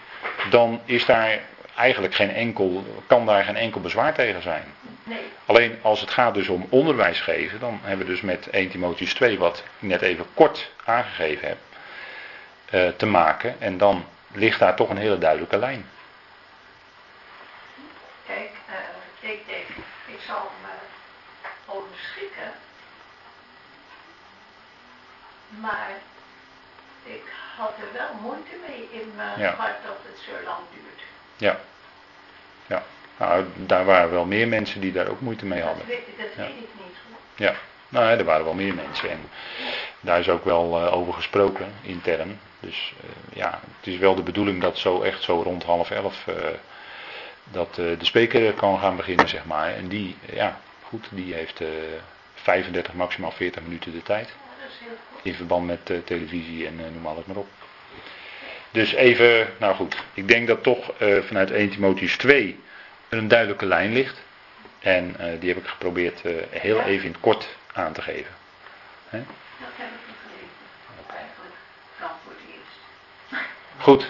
[0.50, 1.40] dan is daar
[1.76, 4.64] eigenlijk geen enkel, kan daar geen enkel bezwaar tegen zijn.
[5.04, 8.70] Nee, Alleen als het gaat dus om onderwijs geven, dan hebben we dus met 1
[8.70, 11.58] Timotheus 2, wat ik net even kort aangegeven heb,
[12.66, 13.56] eh, te maken.
[13.60, 15.90] En dan ligt daar toch een hele duidelijke lijn.
[18.26, 19.68] kijk, eh, ik denk,
[20.06, 20.70] ik zal me
[21.66, 22.52] onderschikken.
[25.50, 25.90] Maar
[27.04, 27.22] ik
[27.58, 29.54] had er wel moeite mee in mijn Ja.
[29.56, 31.02] hart dat het zo lang duurt.
[31.38, 31.60] Ja.
[32.68, 32.84] Ja.
[33.18, 35.88] Nou, daar waren wel meer mensen die daar ook moeite mee Dat, hadden.
[35.88, 36.42] weet, dat Ja.
[36.42, 37.18] weet ik niet goed.
[37.36, 37.54] Ja.
[37.90, 39.10] Nou, ja, er waren wel meer mensen.
[39.10, 39.30] En
[40.00, 42.40] daar is ook wel eh, over gesproken, intern.
[42.60, 46.28] Dus eh, ja, het is wel de bedoeling dat zo echt zo rond half elf
[46.28, 46.36] eh,
[47.52, 49.74] dat de spreker kan gaan beginnen, zeg maar.
[49.74, 51.68] En die, ja, goed, die heeft eh
[52.34, 54.34] 35, maximaal 40 minuten de tijd.
[55.22, 57.48] In verband met televisie en noem alles maar op.
[58.72, 60.92] Dus even, nou goed, ik denk dat toch
[61.26, 62.60] vanuit 1 Timotheus 2
[63.10, 64.22] er een duidelijke lijn ligt.
[64.80, 68.32] En die heb ik geprobeerd heel even in het kort aan te geven.
[69.10, 69.22] Hè
[69.60, 71.16] heb ik begrepen.
[71.16, 71.56] Eigenlijk
[72.00, 72.80] dan voor het eerst.
[73.80, 74.08] Goed.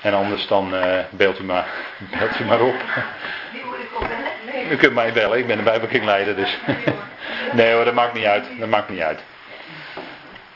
[0.00, 1.66] En anders dan eh, belt, u maar,
[2.18, 2.74] belt u maar op.
[4.70, 6.58] U kunt mij bellen, ik ben de Bijbelkringleider, dus.
[7.52, 8.44] Nee hoor, dat maakt niet uit.
[8.58, 9.22] Dat maakt niet uit.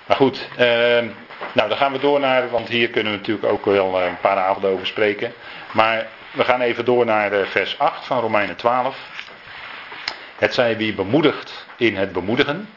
[0.06, 1.06] Maar goed, ehm,
[1.52, 4.20] nou dan gaan we door naar, want hier kunnen we natuurlijk ook wel eh, een
[4.20, 5.32] paar avonden over spreken.
[5.72, 8.96] Maar we gaan even door naar eh, vers 8 van Romeinen 12.
[10.36, 12.68] Het zij wie bemoedigt in het bemoedigen.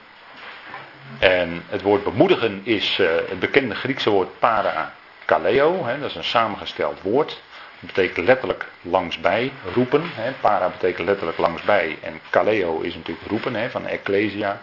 [1.19, 5.85] En het woord bemoedigen is uh, het bekende Griekse woord parakaleo.
[5.85, 7.41] Hè, dat is een samengesteld woord.
[7.79, 10.03] Dat betekent letterlijk langsbij roepen.
[10.13, 10.31] Hè.
[10.31, 11.97] Para betekent letterlijk langsbij.
[12.01, 14.61] En kaleo is natuurlijk roepen hè, van ecclesia.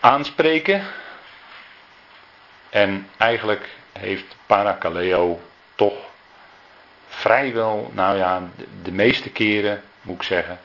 [0.00, 0.82] Aanspreken.
[2.70, 5.40] En eigenlijk heeft parakaleo
[5.74, 5.94] toch
[7.08, 8.42] vrijwel, nou ja,
[8.82, 10.58] de meeste keren moet ik zeggen,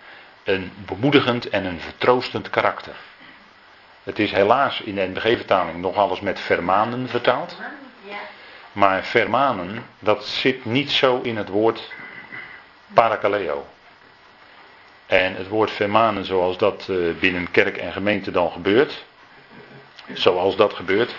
[0.44, 2.96] een bemoedigend en een vertroostend karakter.
[4.04, 7.58] Het is helaas in de NBG-vertaling nog alles met vermanen vertaald.
[8.72, 11.92] Maar vermanen, dat zit niet zo in het woord
[12.94, 13.66] parakaleo.
[15.06, 19.06] En het woord vermanen zoals dat eh, binnen kerk en gemeente dan gebeurt,
[20.14, 21.16] zoals dat gebeurt,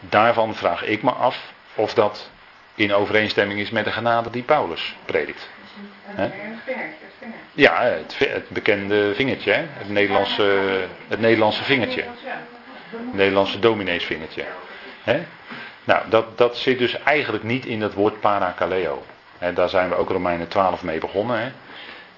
[0.00, 2.30] daarvan vraag ik me af of dat
[2.74, 5.48] in overeenstemming is met de genade die Paulus predikt.
[7.52, 9.64] Ja, het, het, bekende vingertje, hè?
[9.68, 10.60] Het, Nederlandse,
[11.08, 12.02] het Nederlandse vingertje.
[12.90, 14.44] Het Nederlandse domineesvingertje.
[15.02, 15.22] Hè?
[15.84, 19.04] Nou, dat, dat zit dus eigenlijk niet in het woord parakaleo.
[19.38, 21.40] Hè, daar zijn we ook Romeinen 12 mee begonnen.
[21.40, 21.50] Hè?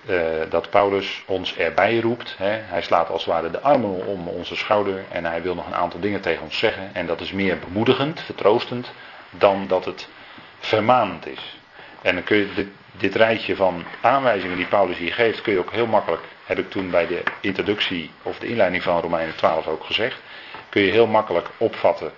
[0.08, 2.34] Uh, dat Paulus ons erbij roept.
[2.38, 2.50] Hè?
[2.50, 5.74] Hij slaat als het ware de armen om onze schouder en hij wil nog een
[5.74, 6.90] aantal dingen tegen ons zeggen.
[6.92, 8.92] En dat is meer bemoedigend, vertroostend,
[9.30, 10.08] dan dat het
[10.58, 11.58] vermanend is.
[12.02, 15.72] En dan kun je dit, rijtje van aanwijzingen die Paulus hier geeft, kun je ook
[15.72, 19.84] heel makkelijk, heb ik toen bij de introductie of de inleiding van Romeinen 12 ook
[19.84, 20.20] gezegd,
[20.68, 22.12] kun je heel makkelijk opvatten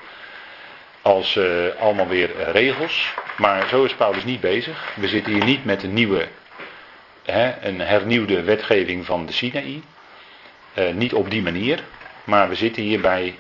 [1.03, 3.15] als uh, allemaal weer regels.
[3.37, 4.93] Maar zo is Paulus niet bezig.
[4.97, 6.29] We zitten hier niet met een nieuwe,
[7.25, 9.83] hè, een hernieuwde wetgeving van de Sinaï.
[10.75, 11.83] Uh, niet op die manier.
[12.25, 13.35] Maar we zitten hier bij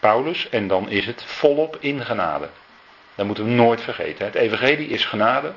[0.00, 2.48] Paulus en dan is het volop in genade.
[3.14, 4.24] Dat moeten we nooit vergeten.
[4.24, 5.52] Het evangelie is genade.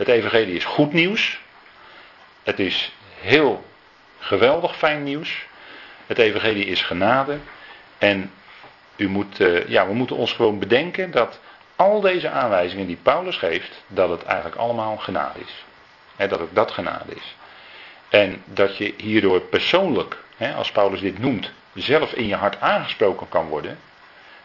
[0.00, 1.40] Het evangelie is goed nieuws.
[2.42, 3.64] Het is heel
[4.18, 5.46] geweldig fijn nieuws.
[6.06, 7.38] Het evangelie is genade.
[7.98, 8.32] En
[8.96, 11.40] u moet, uh, ja, we moeten ons gewoon bedenken dat
[11.76, 15.64] al deze aanwijzingen die Paulus geeft, dat het eigenlijk allemaal genade is.
[16.16, 17.36] He, dat het dat genade is.
[18.08, 20.16] En dat je hierdoor persoonlijk,
[20.56, 23.78] als Paulus dit noemt, zelf in je hart aangesproken kan worden.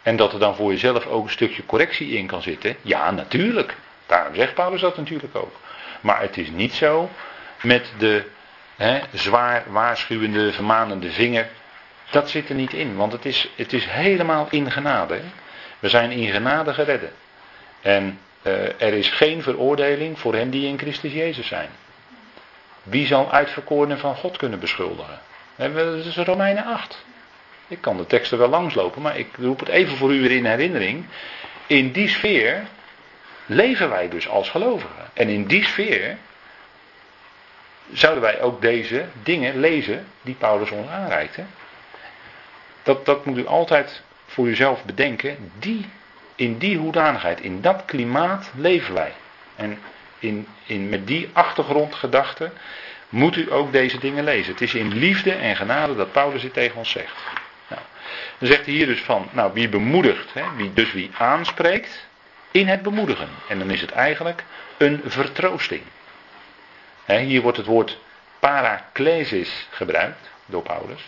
[0.01, 2.75] En dat er dan voor jezelf ook een stukje correctie in kan zitten.
[2.81, 3.75] Ja, natuurlijk.
[4.05, 5.55] Daarom zegt Paulus dat natuurlijk ook.
[6.01, 7.09] Maar het is niet zo
[7.61, 8.23] met de
[8.75, 11.47] hè, zwaar waarschuwende, vermanende vinger.
[12.11, 15.19] Dat zit er niet in, want het is, het is helemaal in genade.
[15.79, 17.11] We zijn in genade geredden.
[17.81, 21.69] En uh, er is geen veroordeling voor hen die in Christus Jezus zijn.
[22.83, 25.19] Wie zal uitverkorenen van God kunnen beschuldigen?
[25.55, 27.05] Dat is Romeinen 8.
[27.67, 30.45] Ik kan de teksten wel langslopen, maar ik roep het even voor u weer in
[30.45, 31.05] herinnering.
[31.67, 32.63] In die sfeer
[33.45, 35.10] leven wij dus als gelovigen.
[35.13, 36.17] En in die sfeer
[37.93, 41.38] zouden wij ook deze dingen lezen die Paulus ons aanreikt.
[42.84, 45.51] Dat, dat moet u altijd voor uzelf bedenken.
[45.60, 45.86] Die,
[46.36, 49.13] in die hoedanigheid, in dat klimaat leven wij.
[49.55, 49.79] En
[50.19, 52.51] in, in, met die achtergrondgedachte
[53.10, 54.51] moet u ook deze dingen lezen.
[54.51, 57.15] Het is in liefde en genade dat Paulus dit tegen ons zegt.
[57.67, 57.81] Nou,
[58.38, 62.08] dan zegt hij hier dus van, nou wie bemoedigt, hè, wie, dus wie aanspreekt,
[62.55, 63.29] in het bemoedigen.
[63.47, 64.43] En dan is het eigenlijk
[64.77, 65.81] een vertroosting.
[67.05, 67.97] hier wordt het woord
[68.39, 71.01] paraklesis gebruikt door Paulus.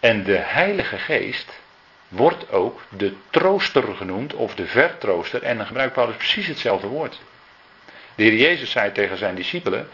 [0.00, 1.60] En de Heilige Geest
[2.08, 5.42] wordt ook de trooster genoemd, of de vertrooster.
[5.42, 7.20] En dan gebruikt Paulus precies hetzelfde woord.
[8.14, 9.88] De Heer Jezus zei tegen zijn discipelen: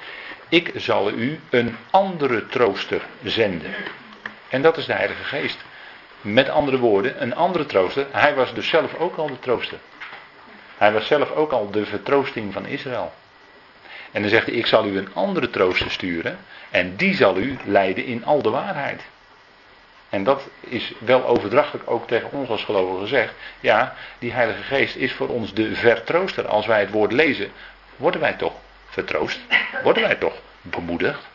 [0.48, 3.74] Ik zal u een andere trooster zenden.
[4.48, 5.58] En dat is de Heilige Geest.
[6.20, 8.06] Met andere woorden, een andere trooster.
[8.10, 9.78] Hij was dus zelf ook al de trooster.
[10.82, 13.12] Hij was zelf ook al de vertroosting van Israël.
[14.12, 16.38] En dan zegt hij, ik zal u een andere trooster sturen
[16.70, 19.02] en die zal u leiden in al de waarheid.
[20.08, 23.34] En dat is wel overdrachtelijk ook tegen ons als gelovigen gezegd.
[23.60, 26.46] Ja, die Heilige Geest is voor ons de vertrooster.
[26.46, 27.52] Als wij het woord lezen,
[27.96, 28.54] worden wij toch
[28.88, 29.40] vertroost?
[29.82, 31.28] Worden wij toch bemoedigd?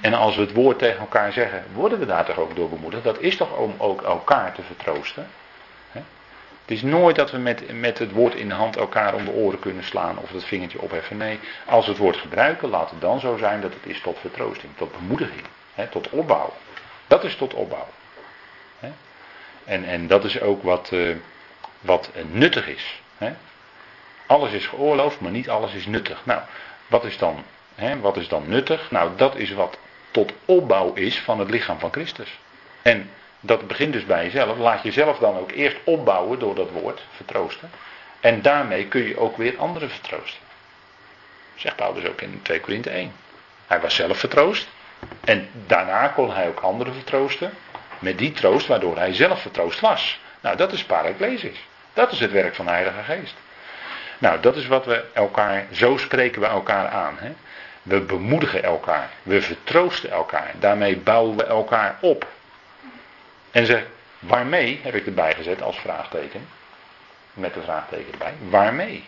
[0.00, 3.04] En als we het woord tegen elkaar zeggen, worden we daar toch ook door bemoedigd?
[3.04, 5.26] Dat is toch om ook elkaar te vertroosten?
[6.72, 9.30] Het is nooit dat we met, met het woord in de hand elkaar om de
[9.30, 11.16] oren kunnen slaan of het vingertje opheffen.
[11.16, 14.18] Nee, als we het woord gebruiken, laat het dan zo zijn dat het is tot
[14.18, 15.42] vertroosting, tot bemoediging,
[15.74, 16.52] hè, tot opbouw.
[17.06, 17.88] Dat is tot opbouw.
[18.78, 18.88] Hè.
[19.64, 21.16] En, en dat is ook wat, uh,
[21.80, 23.02] wat nuttig is.
[23.18, 23.32] Hè.
[24.26, 26.26] Alles is geoorloofd, maar niet alles is nuttig.
[26.26, 26.40] Nou,
[26.86, 28.90] wat is dan, hè, wat is dan nuttig?
[28.90, 29.78] Nou, dat is wat
[30.10, 32.38] tot opbouw is van het lichaam van Christus.
[32.82, 33.10] En
[33.44, 34.58] dat begint dus bij jezelf.
[34.58, 37.70] Laat jezelf dan ook eerst opbouwen door dat woord, vertroosten.
[38.20, 40.40] En daarmee kun je ook weer anderen vertroosten.
[41.54, 43.12] Zegt Paulus ook in 2 Korinthe 1.
[43.66, 44.68] Hij was zelf vertroost.
[45.24, 47.52] En daarna kon hij ook anderen vertroosten.
[47.98, 50.20] Met die troost waardoor hij zelf vertroost was.
[50.40, 51.66] Nou, dat is paraklesis.
[51.92, 53.34] Dat is het werk van de Heilige Geest.
[54.18, 57.16] Nou, dat is wat we elkaar, zo spreken we elkaar aan.
[57.18, 57.32] Hè?
[57.82, 59.10] We bemoedigen elkaar.
[59.22, 60.50] We vertroosten elkaar.
[60.58, 62.26] Daarmee bouwen we elkaar op.
[63.52, 63.84] En zeg,
[64.18, 66.48] waarmee, heb ik erbij gezet als vraagteken.
[67.34, 68.34] Met de vraagteken erbij.
[68.48, 69.04] Waarmee?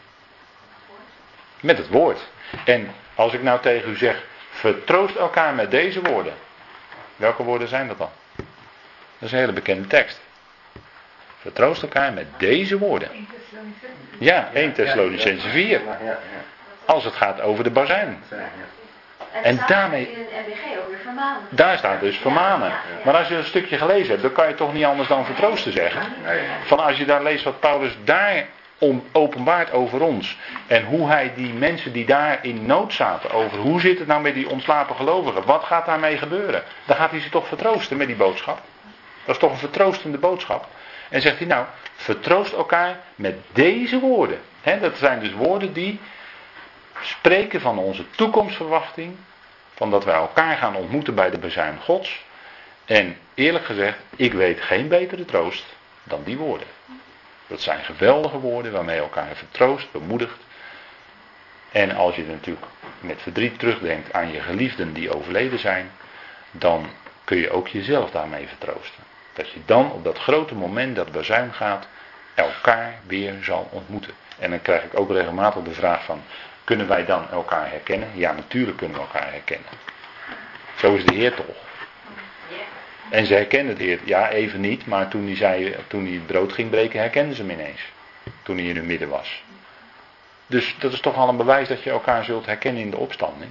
[1.61, 2.21] Met het woord.
[2.65, 6.35] En als ik nou tegen u zeg, vertroost elkaar met deze woorden.
[7.17, 8.11] Welke woorden zijn dat dan?
[8.37, 8.47] Dat
[9.19, 10.21] is een hele bekende tekst.
[11.41, 13.27] Vertroost elkaar met deze woorden.
[14.19, 15.81] Ja, 1 Thessalonicense 4.
[16.85, 18.23] Als het gaat over de bazuin.
[19.43, 20.11] En daarmee.
[20.13, 21.43] In een ook weer vermanen.
[21.49, 22.73] Daar staat dus vermanen.
[23.05, 25.73] Maar als je een stukje gelezen hebt, dan kan je toch niet anders dan vertroosten
[25.73, 26.03] zeggen.
[26.65, 28.47] Van als je daar leest wat Paulus daar
[28.79, 30.39] om, openbaart over ons.
[30.67, 34.23] En hoe hij die mensen die daar in nood zaten, over hoe zit het nou
[34.23, 35.45] met die ontslapen gelovigen?
[35.45, 36.63] Wat gaat daarmee gebeuren?
[36.85, 38.61] Dan gaat hij ze toch vertroosten met die boodschap.
[39.25, 40.67] Dat is toch een vertroostende boodschap.
[41.09, 44.39] En zegt hij nou, vertroost elkaar met deze woorden.
[44.81, 46.01] dat zijn dus woorden die
[47.03, 49.17] spreken van onze toekomstverwachting.
[49.75, 52.25] Van dat wij elkaar gaan ontmoeten bij de bezuin Gods.
[52.85, 55.65] En eerlijk gezegd, ik weet geen betere troost
[56.03, 56.67] dan die woorden.
[57.47, 60.39] Dat zijn geweldige woorden waarmee elkaar vertroost, bemoedigt.
[61.73, 62.67] En als je natuurlijk
[63.01, 65.91] met verdriet terugdenkt aan je geliefden die overleden zijn,
[66.51, 66.87] dan
[67.25, 69.05] kun je ook jezelf daarmee vertroosten.
[69.33, 71.89] Dat je dan op dat grote moment dat bezuin gaat,
[72.35, 74.13] elkaar weer zal ontmoeten.
[74.39, 76.23] En dan krijg ik ook regelmatig de vraag van,
[76.65, 78.09] kunnen wij dan elkaar herkennen?
[78.15, 79.69] Ja, natuurlijk kunnen we elkaar herkennen.
[80.77, 81.57] Zo is de Heer toch.
[83.11, 86.27] En ze herkenden de Heer, ja even niet, maar toen hij, zei, toen hij het
[86.27, 87.81] brood ging breken, herkenden ze hem ineens.
[88.43, 89.43] Toen hij in hun midden was.
[90.47, 93.51] Dus dat is toch al een bewijs dat je elkaar zult herkennen in de opstanding.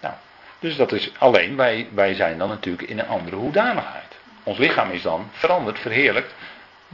[0.00, 0.14] Nou,
[0.58, 4.16] dus dat is alleen, wij, wij zijn dan natuurlijk in een andere hoedanigheid.
[4.42, 6.33] Ons lichaam is dan veranderd, verheerlijkt.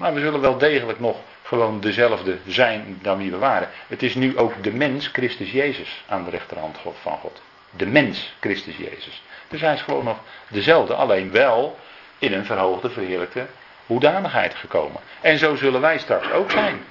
[0.01, 3.69] Maar we zullen wel degelijk nog gewoon dezelfde zijn dan wie we waren.
[3.87, 7.43] Het is nu ook de mens, Christus Jezus, aan de rechterhand van God.
[7.71, 9.23] De mens, Christus Jezus.
[9.49, 11.79] Dus hij is gewoon nog dezelfde, alleen wel
[12.19, 13.47] in een verhoogde, verheerlijkte
[13.87, 15.01] hoedanigheid gekomen.
[15.21, 16.85] En zo zullen wij straks ook zijn.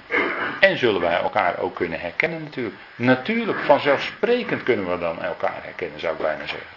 [0.60, 2.76] En zullen wij elkaar ook kunnen herkennen natuurlijk.
[2.96, 6.68] Natuurlijk, vanzelfsprekend kunnen we dan elkaar herkennen, zou ik bijna zeggen.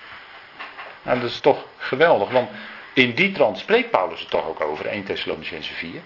[1.01, 2.49] Nou, dat is toch geweldig, want
[2.93, 6.01] in die trant spreekt Paulus het toch ook over, 1 Thessalonicense 4.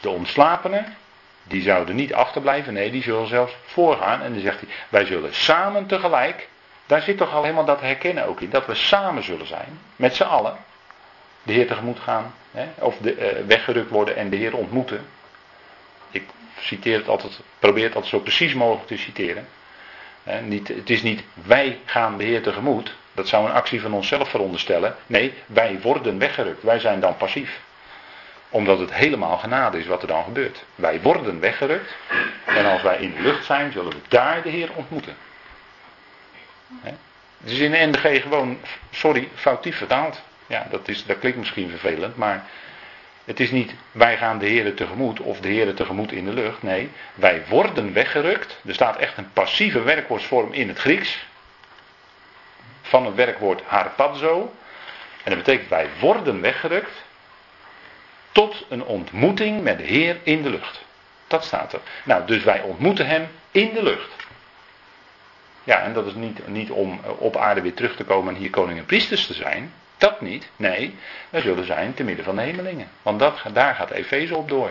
[0.00, 0.96] De ontslapenen,
[1.42, 4.22] die zouden niet achterblijven, nee, die zullen zelfs voorgaan.
[4.22, 6.48] En dan zegt hij, wij zullen samen tegelijk,
[6.86, 10.16] daar zit toch al helemaal dat herkennen ook in, dat we samen zullen zijn, met
[10.16, 10.56] z'n allen,
[11.42, 15.06] de Heer tegemoet gaan, hè, of de, uh, weggerukt worden en de Heer ontmoeten.
[16.10, 16.22] Ik
[16.58, 19.48] citeer het altijd, probeer het altijd zo precies mogelijk te citeren.
[20.22, 23.92] Hè, niet, het is niet wij gaan de Heer tegemoet, dat zou een actie van
[23.92, 24.96] onszelf veronderstellen.
[25.06, 27.60] Nee, wij worden weggerukt, wij zijn dan passief
[28.50, 30.64] omdat het helemaal genade is wat er dan gebeurt.
[30.74, 31.94] Wij worden weggerukt.
[32.44, 35.16] En als wij in de lucht zijn, zullen we daar de Heer ontmoeten.
[37.40, 38.58] Het is in de NDG gewoon,
[38.90, 40.22] sorry, foutief vertaald.
[40.46, 42.44] Ja, dat, is, dat klinkt misschien vervelend, maar
[43.24, 46.62] het is niet wij gaan de Heer tegemoet of de Heer tegemoet in de lucht.
[46.62, 48.60] Nee, wij worden weggerukt.
[48.66, 51.26] Er staat echt een passieve werkwoordsvorm in het Grieks.
[52.82, 54.54] Van het werkwoord harpazo.
[55.24, 57.06] En dat betekent wij worden weggerukt
[58.38, 60.84] tot een ontmoeting met de Heer in de lucht.
[61.26, 61.80] Dat staat er.
[62.04, 64.26] Nou, dus wij ontmoeten Hem in de lucht.
[65.64, 68.40] Ja, en dat is niet, niet om eh, op aarde weer terug te komen en
[68.40, 69.72] hier koning en priesters te zijn.
[69.96, 70.48] Dat niet.
[70.56, 70.96] Nee,
[71.30, 72.88] wij zullen zijn te midden van de hemelingen.
[73.02, 74.70] Want dat, daar gaat Efeze op door.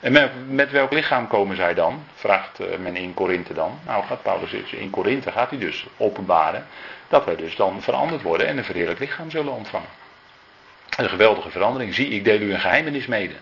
[0.00, 2.04] En met, met, welk lichaam komen zij dan?
[2.14, 3.78] Vraagt eh, men in Korinthe dan.
[3.86, 6.66] Nou, gaat Paulus in Korinthe gaat hij dus openbaren
[7.08, 10.07] dat wij dus dan veranderd worden en een verheerlijk lichaam zullen ontvangen.
[10.96, 11.94] Een geweldige verandering.
[11.94, 13.34] Zie, ik deel u een geheimenis mede.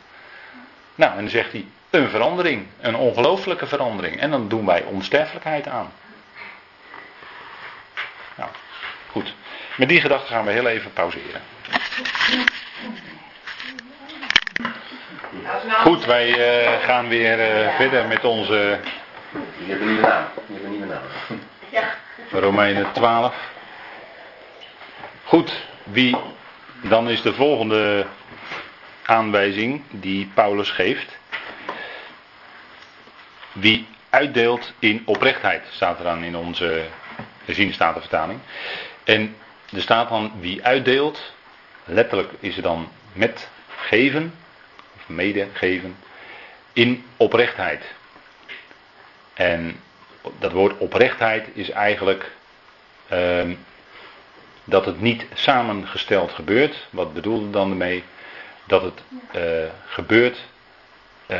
[0.95, 4.21] Nou, en dan zegt hij, een verandering, een ongelooflijke verandering.
[4.21, 5.93] En dan doen wij onsterfelijkheid aan.
[8.35, 8.51] Nou,
[9.11, 9.35] goed.
[9.77, 11.41] Met die gedachte gaan we heel even pauzeren.
[15.69, 18.79] Goed, wij uh, gaan weer uh, verder met onze.
[19.33, 20.25] Je hebt een nieuwe naam.
[20.47, 21.03] Je hebt een nieuwe naam.
[21.69, 21.95] Ja.
[22.31, 23.35] Romeinen 12.
[25.25, 26.17] Goed, wie
[26.83, 28.07] dan is de volgende
[29.03, 31.19] aanwijzing die Paulus geeft.
[33.53, 36.85] Wie uitdeelt in oprechtheid, staat er dan in onze
[37.77, 38.41] vertaling.
[39.05, 39.37] En
[39.75, 41.33] er staat dan wie uitdeelt,
[41.85, 44.35] letterlijk is er dan met geven,
[44.97, 45.97] of medegeven,
[46.73, 47.85] in oprechtheid.
[49.35, 49.81] En
[50.39, 52.31] dat woord oprechtheid is eigenlijk
[53.09, 53.55] ehm,
[54.69, 56.87] dat het niet samengesteld gebeurt.
[56.91, 58.05] Wat bedoelde dan ermee?
[58.65, 59.03] Dat het
[59.33, 60.39] eh, gebeurt
[61.27, 61.39] eh,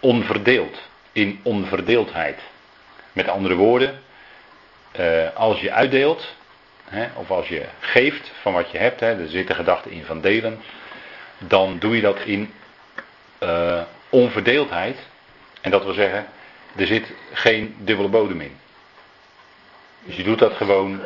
[0.00, 0.78] onverdeeld,
[1.12, 2.40] in onverdeeldheid.
[3.12, 4.02] Met andere woorden,
[4.92, 6.34] eh, als je uitdeelt,
[6.84, 10.04] hè, of als je geeft van wat je hebt, hè, er zit de gedachte in
[10.04, 10.62] van delen,
[11.38, 12.52] dan doe je dat in
[14.08, 14.98] onverdeeldheid.
[15.60, 16.26] En dat wil zeggen,
[16.76, 18.56] er zit geen dubbele bodem in.
[20.04, 21.00] Dus je doet dat gewoon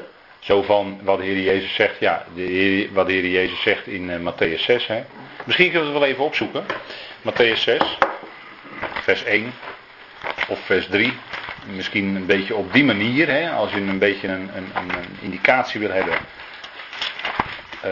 [0.45, 4.33] zo van wat de Heer Jezus zegt, ja, de wat Heer Jezus zegt in uh,
[4.33, 4.87] Matthäus 6.
[4.87, 5.05] Hè.
[5.45, 6.67] Misschien kunnen we het wel even opzoeken.
[7.23, 7.99] Matthäus 6,
[9.03, 9.53] vers 1
[10.49, 11.13] of vers 3.
[11.67, 15.81] Misschien een beetje op die manier, hè, als je een beetje een, een, een indicatie
[15.81, 16.19] wil hebben.
[17.85, 17.91] Uh,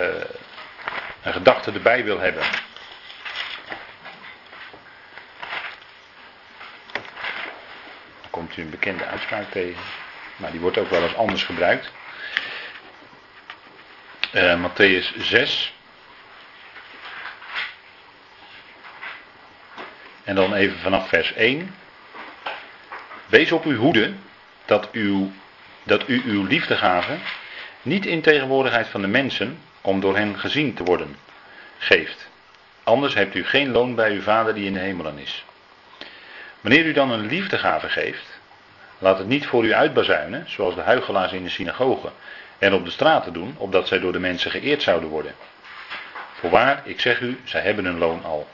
[1.22, 2.42] een gedachte erbij wil hebben.
[8.20, 9.82] Dan komt u een bekende uitspraak tegen.
[10.36, 11.92] Maar die wordt ook wel eens anders gebruikt
[14.32, 15.72] uh, Matthäus 6.
[20.24, 21.74] En dan even vanaf vers 1.
[23.26, 24.12] Wees op uw hoede
[24.64, 25.30] dat, uw,
[25.82, 27.16] dat u uw liefdegave
[27.82, 31.16] niet in tegenwoordigheid van de mensen, om door hen gezien te worden,
[31.78, 32.30] geeft.
[32.82, 35.44] Anders hebt u geen loon bij uw Vader die in de hemelen is.
[36.60, 38.40] Wanneer u dan een liefdegave geeft,
[38.98, 42.10] laat het niet voor u uitbazuinen, zoals de huigelaars in de synagoge
[42.62, 45.34] en op de straten doen, opdat zij door de mensen geëerd zouden worden.
[46.32, 48.48] Voorwaar, ik zeg u, zij hebben hun loon al.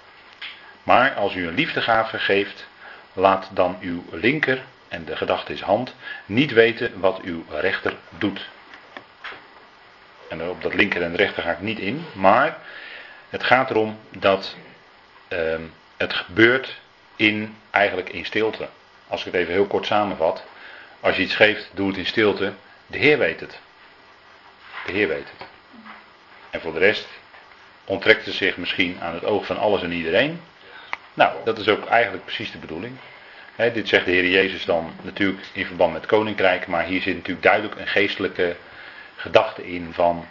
[0.83, 2.67] Maar als u een liefdegave geeft,
[3.13, 5.95] laat dan uw linker, en de gedachte is hand,
[6.27, 8.49] niet weten wat uw rechter doet.
[10.29, 12.59] En op dat linker en rechter ga ik niet in, maar
[13.29, 14.57] het gaat erom dat
[15.29, 15.39] uh,
[15.97, 16.81] het gebeurt
[17.17, 18.69] in, eigenlijk in stilte.
[19.09, 20.45] Als ik het even heel kort samenvat.
[21.01, 22.53] Als je iets geeft, doe het in stilte.
[22.87, 23.61] De Heer weet het.
[24.93, 25.49] Heer weet het.
[26.51, 27.09] En voor de rest
[27.85, 30.41] onttrekt het zich misschien aan het oog van alles en iedereen.
[31.15, 32.97] Nou, dat is ook eigenlijk precies de bedoeling.
[33.57, 37.43] dit zegt de Heer Jezus dan natuurlijk in verband met koninkrijk, maar hier zit natuurlijk
[37.43, 38.57] duidelijk een geestelijke
[39.17, 40.27] gedachte in van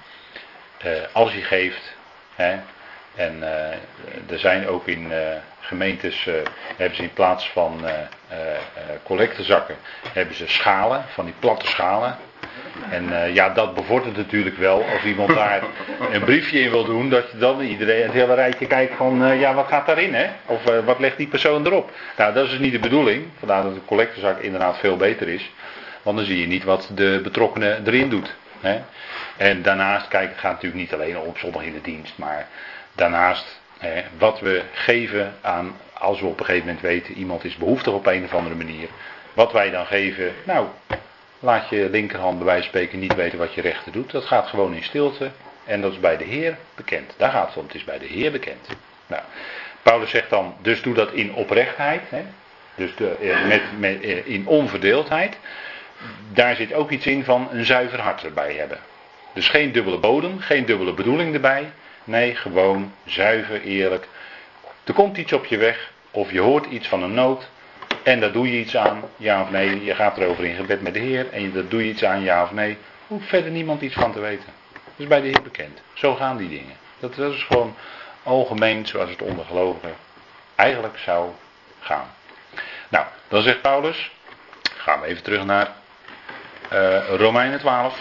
[0.86, 1.95] uh, als je geeft,
[3.16, 5.18] en uh, er zijn ook in uh,
[5.60, 6.28] gemeentes,
[6.76, 7.86] hebben ze in plaats van
[9.03, 9.76] collectezakken,
[10.14, 12.18] hebben ze schalen, van die platte schalen.
[12.89, 15.64] En uh, ja, dat bevordert natuurlijk wel als iemand daar
[16.12, 19.39] een briefje in wil doen, dat je dan iedereen het hele rijtje kijkt van, uh,
[19.39, 20.30] ja, wat gaat daarin, hè?
[20.45, 21.91] Of uh, wat legt die persoon erop?
[22.18, 23.26] Nou, dat is dus niet de bedoeling.
[23.39, 25.51] Vandaar dat de collectezak inderdaad veel beter is.
[26.01, 28.36] Want dan zie je niet wat de betrokkenen erin doet.
[28.60, 28.82] Hè?
[29.38, 32.47] En daarnaast, kijk, het gaat natuurlijk niet alleen om sommigen in de dienst, maar
[32.95, 37.55] daarnaast hè, wat we geven aan, als we op een gegeven moment weten, iemand is
[37.55, 38.88] behoeftig op een of andere manier.
[39.34, 40.68] Wat wij dan geven, nou,
[41.39, 44.11] Laat je linkerhand bij wijze van spreken niet weten wat je rechter doet.
[44.11, 45.31] Dat gaat gewoon in stilte.
[45.65, 47.13] En dat is bij de Heer bekend.
[47.17, 47.65] Daar gaat het om.
[47.65, 48.67] Het is bij de Heer bekend.
[49.07, 49.21] Nou,
[49.81, 52.01] Paulus zegt dan, dus doe dat in oprechtheid.
[52.09, 52.23] Hè?
[52.75, 55.38] Dus eh, met, met, eh, in onverdeeldheid.
[56.33, 58.79] Daar zit ook iets in van een zuiver hart erbij hebben.
[59.33, 61.71] Dus geen dubbele bodem, geen dubbele bedoeling erbij.
[62.03, 64.07] Nee, gewoon zuiver, eerlijk.
[64.83, 67.49] Er komt iets op je weg, of je hoort iets van een nood.
[68.08, 69.84] En daar doe je iets aan, ja of nee.
[69.84, 71.30] Je gaat erover in gebed met de Heer.
[71.32, 72.78] En daar doe je iets aan, ja of nee.
[73.08, 74.49] Hoeft verder niemand iets van te weten.
[74.74, 75.82] Dat is bij de Heer bekend.
[75.93, 76.76] Zo gaan die dingen.
[76.99, 77.76] Dat, is gewoon
[78.24, 79.95] algemeen zoals het onder gelovigen
[80.55, 81.30] eigenlijk zou
[81.80, 82.08] gaan.
[82.89, 84.12] Nou, dan zegt Paulus.
[84.78, 85.72] Gaan we even terug naar
[86.74, 87.99] uh, Romeinen 12.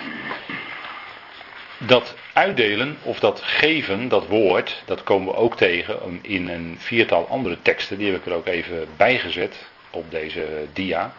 [1.79, 7.29] Dat uitdelen of dat geven, dat woord, dat komen we ook tegen in een viertal
[7.29, 7.99] andere teksten.
[7.99, 9.57] Die heb ik er ook even bijgezet
[9.97, 11.13] op deze dia.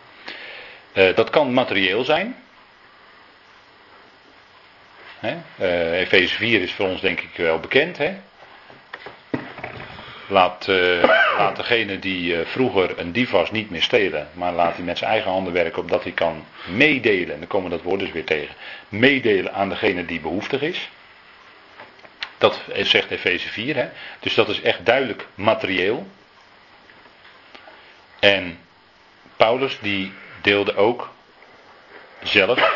[0.94, 2.36] Uh, dat kan materieel zijn.
[5.60, 7.98] Uh, Efeze 4 is voor ons denk ik wel bekend.
[7.98, 8.16] Hè?
[10.28, 11.04] Laat, uh,
[11.38, 15.12] laat degene die vroeger een dief was niet meer stelen, maar laat hij met zijn
[15.12, 17.34] eigen handen werken opdat hij kan meedelen.
[17.34, 18.56] En dan komen we dat woord dus weer tegen.
[18.90, 20.90] Meedelen aan degene die behoeftig is.
[22.38, 23.76] Dat zegt Efeze 4.
[23.76, 23.90] Hè?
[24.20, 26.08] Dus dat is echt duidelijk materieel.
[28.20, 28.60] En
[29.38, 30.12] Paulus die
[30.42, 31.10] deelde ook
[32.24, 32.72] zelf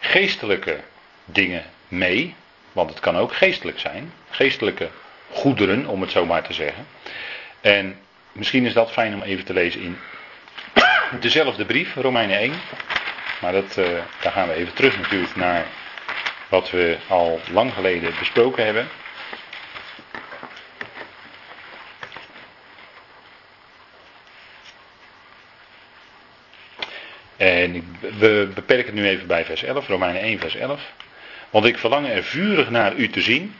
[0.00, 0.80] geestelijke
[1.24, 2.34] dingen mee.
[2.72, 4.12] Want het kan ook geestelijk zijn.
[4.30, 4.88] Geestelijke
[5.30, 6.86] goederen, om het zo maar te zeggen.
[7.60, 7.98] En
[8.32, 9.98] misschien is dat fijn om even te lezen in
[11.20, 12.52] dezelfde brief, Romeinen 1.
[13.40, 13.86] Maar dat, uh,
[14.20, 15.66] daar gaan we even terug natuurlijk naar
[16.48, 18.88] wat we al lang geleden besproken hebben.
[27.36, 27.84] En ik,
[28.18, 30.92] we beperken het nu even bij vers 11, Romeinen 1, vers 11.
[31.50, 33.54] Want ik verlang er vurig naar u te zien,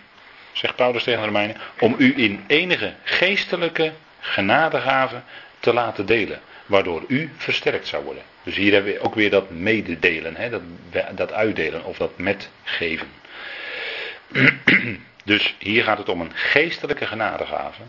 [0.52, 5.20] zegt Paulus tegen de Romeinen, om u in enige geestelijke genadegave
[5.61, 8.22] te laten delen, waardoor u versterkt zou worden.
[8.42, 10.62] Dus hier hebben we ook weer dat mededelen, hè, dat,
[11.11, 13.09] dat uitdelen of dat metgeven.
[15.24, 17.82] Dus hier gaat het om een geestelijke genadegave.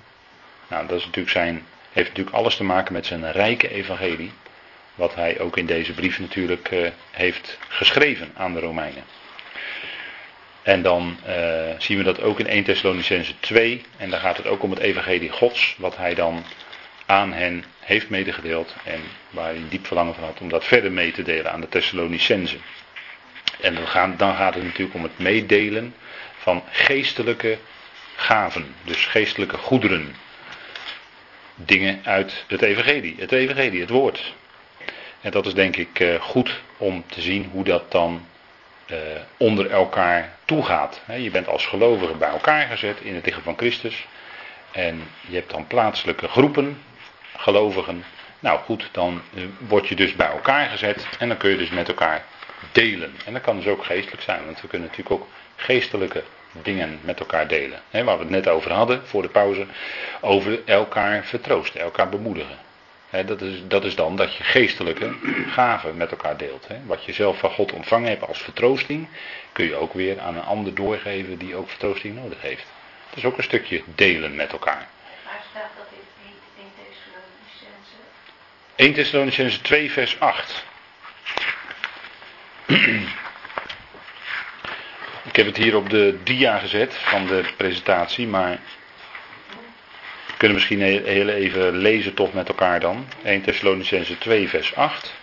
[0.68, 4.32] Nou, dat is natuurlijk zijn, heeft natuurlijk alles te maken met zijn rijke evangelie.
[4.98, 9.04] Wat hij ook in deze brief natuurlijk uh, heeft geschreven aan de Romeinen.
[10.62, 11.34] En dan uh,
[11.78, 13.82] zien we dat ook in 1 Thessalonicense 2.
[13.98, 15.76] En daar gaat het ook om het evangelie Gods.
[15.78, 16.44] Wat hij dan
[17.06, 18.76] aan hen heeft medegedeeld.
[18.84, 21.70] En waar hij diep verlangen van had om dat verder mee te delen aan de
[21.70, 22.62] Thessalonicensen.
[23.62, 25.96] En gaat, dan gaat het natuurlijk om het meedelen
[26.38, 27.58] van geestelijke
[28.16, 28.76] gaven.
[28.84, 30.16] Dus geestelijke goederen.
[31.56, 33.16] Dingen uit het evangelie.
[33.18, 34.34] Het evangelie, het woord.
[35.22, 38.26] En dat is denk ik uh, goed om te zien hoe dat dan
[38.88, 38.98] uh,
[39.38, 41.02] onder elkaar toegaat.
[41.18, 44.08] Je bent als gelovige bij elkaar gezet in het lichaam van Christus.
[44.72, 46.82] En je hebt dan plaatselijke groepen
[47.38, 48.04] gelovigen.
[48.40, 51.70] Nou goed, dan uh, word je dus bij elkaar gezet en dan kun je dus
[51.70, 52.24] met elkaar
[52.72, 53.16] delen.
[53.26, 56.24] En dat kan dus ook geestelijk zijn, want we kunnen natuurlijk ook geestelijke
[56.62, 57.80] dingen met elkaar delen.
[57.92, 59.66] Waar we het net over hadden voor de pauze.
[60.22, 62.58] Over elkaar vertroosten, elkaar bemoedigen.
[63.10, 65.16] He, dat, is, dat is dan dat je geestelijke
[65.50, 66.68] gaven met elkaar deelt.
[66.68, 66.76] He.
[66.86, 69.08] Wat je zelf van God ontvangen hebt als vertroosting,
[69.52, 72.66] kun je ook weer aan een ander doorgeven die ook vertroosting nodig heeft.
[73.10, 74.88] Het is ook een stukje delen met elkaar.
[75.26, 77.96] Waar staat dat in 1 Thessalonicense?
[78.76, 80.66] 1 Thessalonicense 2 vers 8.
[85.24, 88.60] Ik heb het hier op de dia gezet van de presentatie, maar
[90.38, 93.08] we kunnen misschien heel even lezen toch met elkaar dan.
[93.24, 95.14] 1 Thessalonicense 2 vers 8.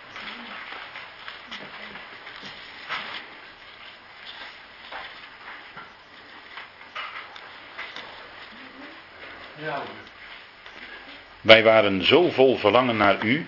[11.41, 13.47] Wij waren zo vol verlangen naar u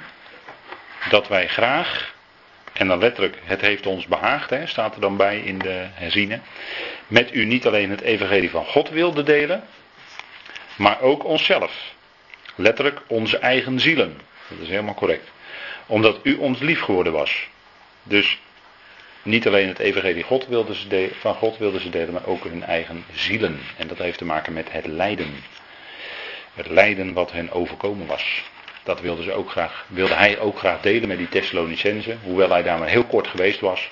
[1.10, 2.16] dat wij graag
[2.74, 6.40] en dan letterlijk, het heeft ons behaagd, hè, staat er dan bij in de herziene.
[7.08, 9.64] Met u niet alleen het evangelie van God wilde delen,
[10.78, 11.94] maar ook onszelf.
[12.56, 14.18] Letterlijk onze eigen zielen.
[14.48, 15.32] Dat is helemaal correct.
[15.86, 17.48] Omdat u ons lief geworden was.
[18.04, 18.40] Dus
[19.24, 22.64] niet alleen het evangelie God wilden ze van God wilden ze delen, maar ook hun
[22.64, 23.60] eigen zielen.
[23.78, 25.44] En dat heeft te maken met het lijden.
[26.54, 28.44] Het lijden wat hen overkomen was.
[28.84, 32.20] Dat wilde, ze ook graag, wilde hij ook graag delen met die Thessalonicenzen.
[32.24, 33.90] Hoewel hij daar maar heel kort geweest was,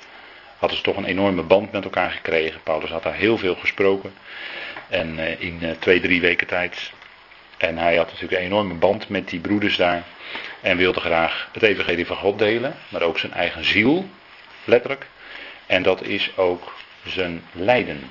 [0.57, 2.61] hadden ze toch een enorme band met elkaar gekregen.
[2.63, 4.13] Paulus had daar heel veel gesproken.
[4.89, 6.91] En uh, in uh, twee, drie weken tijd.
[7.57, 10.03] En hij had natuurlijk een enorme band met die broeders daar.
[10.61, 12.75] En wilde graag het evangelie van God delen.
[12.89, 14.09] Maar ook zijn eigen ziel,
[14.63, 15.07] letterlijk.
[15.65, 16.73] En dat is ook
[17.05, 18.09] zijn lijden.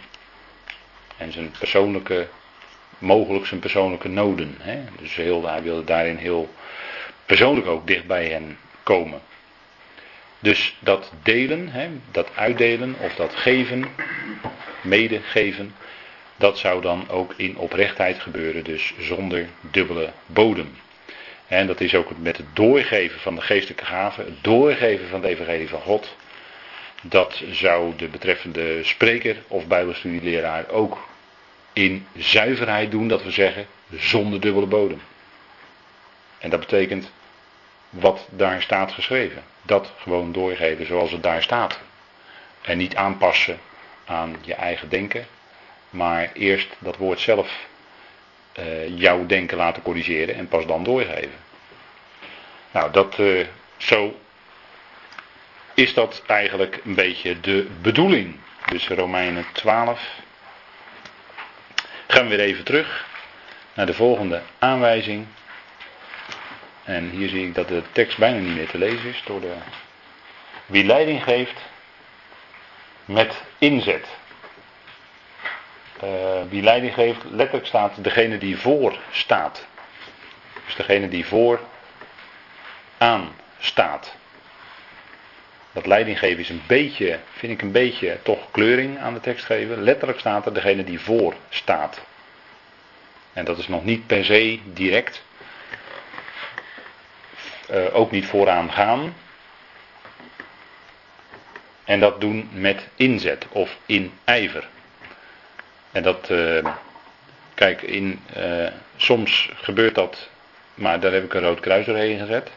[1.17, 2.29] En zijn persoonlijke,
[2.99, 4.55] mogelijk zijn persoonlijke noden.
[4.61, 4.81] Hè?
[5.01, 6.55] Dus heel, hij wilde daarin heel
[7.27, 9.21] persoonlijk ook dicht bij hen komen.
[10.39, 13.85] Dus dat delen, hè, dat uitdelen of dat geven,
[14.83, 15.75] medegeven,
[16.45, 20.77] dat zou dan ook in oprechtheid gebeuren, dus zonder dubbele bodem.
[21.49, 25.29] En dat is ook met het doorgeven van de geestelijke gaven, het doorgeven van de
[25.29, 26.17] evangelie van God.
[27.03, 31.09] Dat zou de betreffende spreker of bijbelstudieleraar ook
[31.73, 33.67] in zuiverheid doen, dat we zeggen,
[33.97, 35.01] zonder dubbele bodem.
[36.39, 37.13] En dat betekent
[37.91, 39.43] wat daar staat geschreven.
[39.63, 41.81] Dat gewoon doorgeven zoals het daar staat.
[42.63, 43.59] En niet aanpassen
[44.05, 45.27] aan je eigen denken,
[45.95, 47.67] maar eerst dat woord zelf
[48.59, 51.39] uh, jouw denken laten corrigeren en pas dan doorgeven.
[52.71, 54.21] Nou, dat uh, zo
[55.75, 58.37] is dat eigenlijk een beetje de bedoeling.
[58.71, 60.01] Dus Romeinen 12.
[62.07, 63.07] Gaan we weer even terug
[63.75, 65.27] naar de volgende aanwijzing.
[66.85, 69.53] En hier zie ik dat de tekst bijna niet meer te lezen is door de.
[70.67, 71.61] Wie leiding geeft
[73.05, 74.07] met inzet.
[76.49, 79.67] Wie leiding geeft, letterlijk staat degene die voor staat.
[80.65, 81.61] Dus degene die voor
[82.99, 84.15] aan staat.
[85.73, 89.83] Dat leidinggeven is een beetje, vind ik een beetje toch kleuring aan de tekst geven.
[89.83, 92.01] Letterlijk staat er degene die voor staat.
[93.33, 95.25] En dat is nog niet per se direct
[97.71, 99.15] uh, ook niet vooraan gaan.
[101.85, 104.69] En dat doen met inzet of in ijver.
[105.95, 106.67] En dat, uh,
[107.55, 110.29] kijk, in, uh, soms gebeurt dat,
[110.75, 112.51] maar daar heb ik een rood kruis doorheen gezet.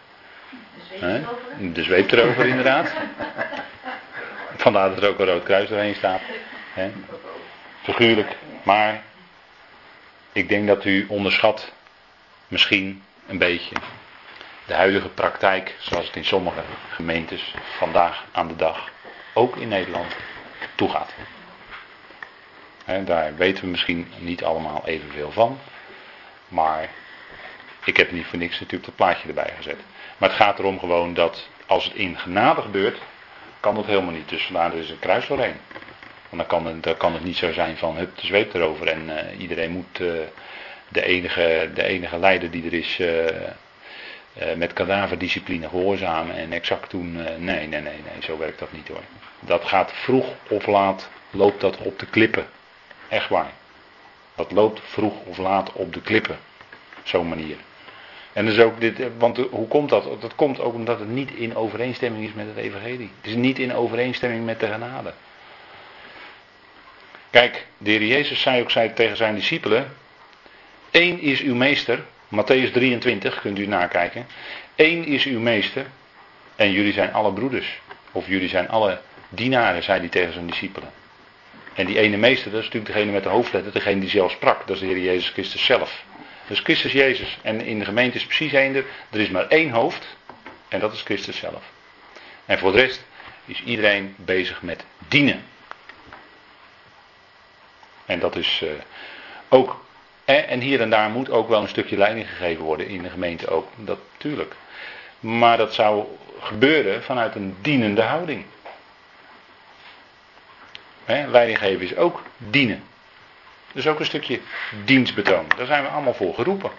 [1.60, 2.94] De zweep erover inderdaad.
[4.56, 6.22] Vandaar dat er ook een rood kruis doorheen staat.
[6.74, 6.92] Hè?
[7.84, 8.36] Figuurlijk.
[8.64, 9.04] Maar
[10.32, 11.72] ik denk dat u onderschat
[12.48, 13.76] misschien een beetje
[14.66, 18.90] de huidige praktijk zoals het in sommige gemeentes vandaag aan de dag,
[19.34, 20.16] ook in Nederland,
[20.76, 21.14] toegaat.
[23.06, 25.60] Daar weten we misschien niet allemaal evenveel van.
[26.48, 26.90] Maar
[27.86, 29.80] ik heb niet voor niks natuurlijk dat plaatje erbij gezet.
[30.18, 32.98] Maar het gaat erom gewoon dat als het in genade gebeurt,
[33.60, 34.30] kan dat helemaal niet.
[34.30, 35.28] Dus vandaar is een kruis.
[35.28, 35.50] Want
[36.30, 39.10] dan kan het, dan kan het niet zo zijn van hup de zweep erover en
[39.10, 40.12] uh, iedereen moet uh,
[40.88, 43.26] de, enige, de enige leider die er is uh,
[44.56, 47.14] met kadaverdiscipline gehoorzamen en exact doen.
[47.14, 49.04] nee, nee, nee, nee, zo werkt dat niet hoor.
[49.40, 52.48] Dat gaat vroeg of laat, loopt dat op de klippen.
[53.10, 53.52] Echt waar.
[54.36, 56.38] Dat loopt vroeg of laat op de klippen.
[57.04, 57.56] Zo'n manier.
[58.34, 60.22] En dus ook dit, want hoe komt dat?
[60.22, 63.12] Dat komt ook omdat het niet in overeenstemming is met het evangelie.
[63.22, 65.14] Het is niet in overeenstemming met de genade.
[67.30, 69.94] Kijk, de heer Jezus zei ook zei tegen zijn discipelen:
[70.92, 72.04] Eén is uw meester,
[72.36, 74.28] Matthäus 23, kunt u nakijken.
[74.76, 75.86] Eén is uw meester
[76.56, 77.80] en jullie zijn alle broeders.
[78.12, 79.00] Of jullie zijn alle
[79.30, 80.90] dienaren, zei hij tegen zijn discipelen.
[81.78, 84.68] En die ene meester, dat is natuurlijk degene met de hoofdletter, degene die zelf sprak.
[84.68, 86.04] Dat is de Heer Jezus Christus zelf.
[86.48, 87.38] Dus Christus Jezus.
[87.42, 88.76] En in de gemeente is precies één.
[89.10, 90.18] Er is maar één hoofd.
[90.68, 91.64] En dat is Christus zelf.
[92.46, 93.06] En voor de rest
[93.46, 95.44] is iedereen bezig met dienen.
[98.06, 98.70] En dat is uh,
[99.50, 99.86] ook.
[100.26, 103.48] En hier en daar moet ook wel een stukje leiding gegeven worden in de gemeente
[103.48, 103.68] ook.
[103.76, 104.56] Dat natuurlijk.
[105.20, 106.06] Maar dat zou
[106.40, 108.46] gebeuren vanuit een dienende houding.
[111.08, 112.84] He, leiding geven is ook dienen.
[113.72, 114.40] Dus ook een stukje
[114.86, 115.46] dienstbetoon.
[115.58, 116.72] Daar zijn we allemaal voor geroepen.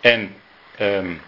[0.00, 0.36] En
[0.80, 1.20] um,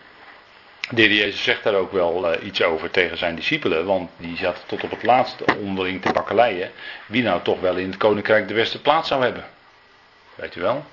[0.91, 3.87] de heer Jezus zegt daar ook wel uh, iets over tegen zijn discipelen.
[3.87, 6.71] Want die zat tot op het laatste onderling te bakkeleien.
[7.07, 9.45] Wie nou toch wel in het koninkrijk de beste plaats zou hebben.
[10.35, 10.85] Weet u wel?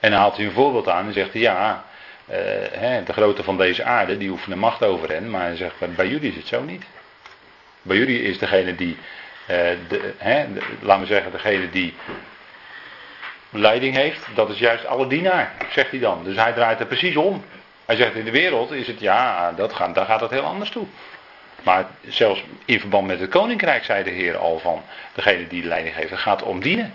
[0.00, 1.84] En dan haalt hij een voorbeeld aan en zegt hij ja.
[2.30, 2.36] Uh,
[2.70, 5.30] hè, de grote van deze aarde die oefenen macht over hen.
[5.30, 6.84] Maar hij zegt bij jullie is het zo niet.
[7.82, 8.96] Bij jullie is degene die,
[9.50, 9.56] uh,
[9.88, 10.46] de, hè,
[10.80, 11.94] laten we zeggen, degene die
[13.50, 16.24] leiding heeft, dat is juist alle dienaar, zegt hij dan.
[16.24, 17.44] Dus hij draait er precies om.
[17.84, 20.70] Hij zegt in de wereld is het, ja, dat gaat, daar gaat het heel anders
[20.70, 20.86] toe.
[21.62, 25.68] Maar zelfs in verband met het koninkrijk zei de Heer al van, degene die de
[25.68, 26.94] leiding geeft, het gaat om dienen.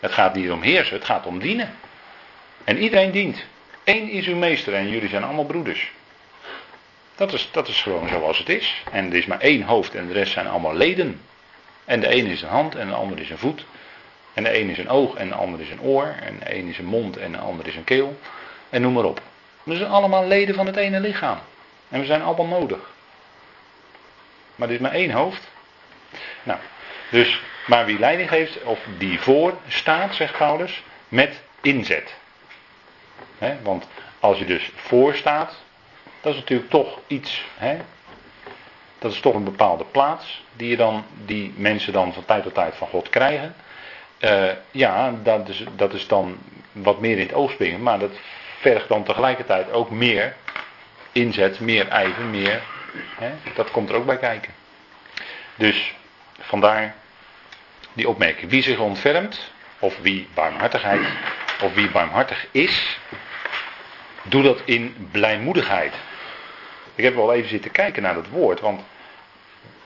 [0.00, 1.74] Het gaat niet om heersen, het gaat om dienen.
[2.64, 3.44] En iedereen dient.
[3.84, 5.92] Eén is uw meester en jullie zijn allemaal broeders.
[7.18, 8.82] Dat is, dat is gewoon zoals het is.
[8.92, 11.20] En er is maar één hoofd en de rest zijn allemaal leden.
[11.84, 13.64] En de ene is een hand en de ander is een voet.
[14.34, 16.14] En de een is een oog en de ander is een oor.
[16.20, 18.18] En de een is een mond en de ander is een keel.
[18.70, 19.22] En noem maar op.
[19.62, 21.38] We zijn allemaal leden van het ene lichaam.
[21.88, 22.90] En we zijn allemaal nodig.
[24.54, 25.48] Maar er is maar één hoofd.
[26.42, 26.58] Nou,
[27.10, 32.14] dus, maar wie leiding geeft, of die voor staat, zegt Paulus, met inzet.
[33.62, 33.86] Want
[34.20, 35.54] als je dus voor staat,
[36.28, 37.44] dat is natuurlijk toch iets.
[37.56, 37.76] Hè?
[38.98, 42.54] Dat is toch een bepaalde plaats die, je dan, die mensen dan van tijd tot
[42.54, 43.54] tijd van God krijgen.
[44.18, 46.38] Uh, ja, dat is, dat is dan
[46.72, 48.10] wat meer in het oog springen, maar dat
[48.60, 50.36] vergt dan tegelijkertijd ook meer
[51.12, 52.62] inzet, meer ijver, meer.
[53.18, 53.30] Hè?
[53.54, 54.52] Dat komt er ook bij kijken.
[55.54, 55.94] Dus
[56.38, 56.94] vandaar
[57.92, 58.50] die opmerking.
[58.50, 61.06] Wie zich ontfermt, of wie barmhartigheid,
[61.62, 62.98] of wie barmhartig is,
[64.22, 65.94] doe dat in blijmoedigheid.
[66.98, 68.80] Ik heb wel even zitten kijken naar dat woord, want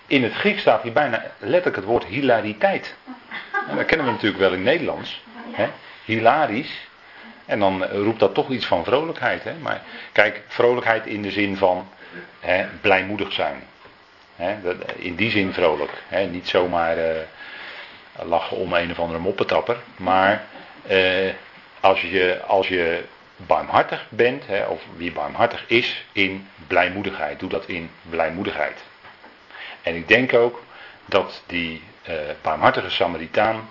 [0.07, 2.95] in het Grieks staat hier bijna letterlijk het woord hilariteit.
[3.69, 5.23] En dat kennen we natuurlijk wel in Nederlands.
[5.51, 5.69] Hè?
[6.05, 6.89] Hilarisch.
[7.45, 9.45] En dan roept dat toch iets van vrolijkheid.
[9.45, 9.55] Hè?
[9.63, 9.83] Maar
[10.13, 11.89] kijk, vrolijkheid in de zin van
[12.41, 13.63] hè, blijmoedig zijn.
[14.37, 14.57] Hè?
[14.97, 15.91] In die zin vrolijk.
[16.09, 16.25] Hè?
[16.25, 17.05] Niet zomaar uh,
[18.23, 19.77] lachen om een of andere moppetapper.
[19.97, 20.45] Maar
[20.91, 21.31] uh,
[21.81, 23.05] als, je, als je
[23.47, 27.41] barmhartig bent, hè, of wie barmhartig is, in blijmoedigheid.
[27.41, 28.83] Doe dat in blijmoedigheid.
[29.83, 30.63] En ik denk ook
[31.05, 33.69] dat die uh, barmhartige Samaritaan,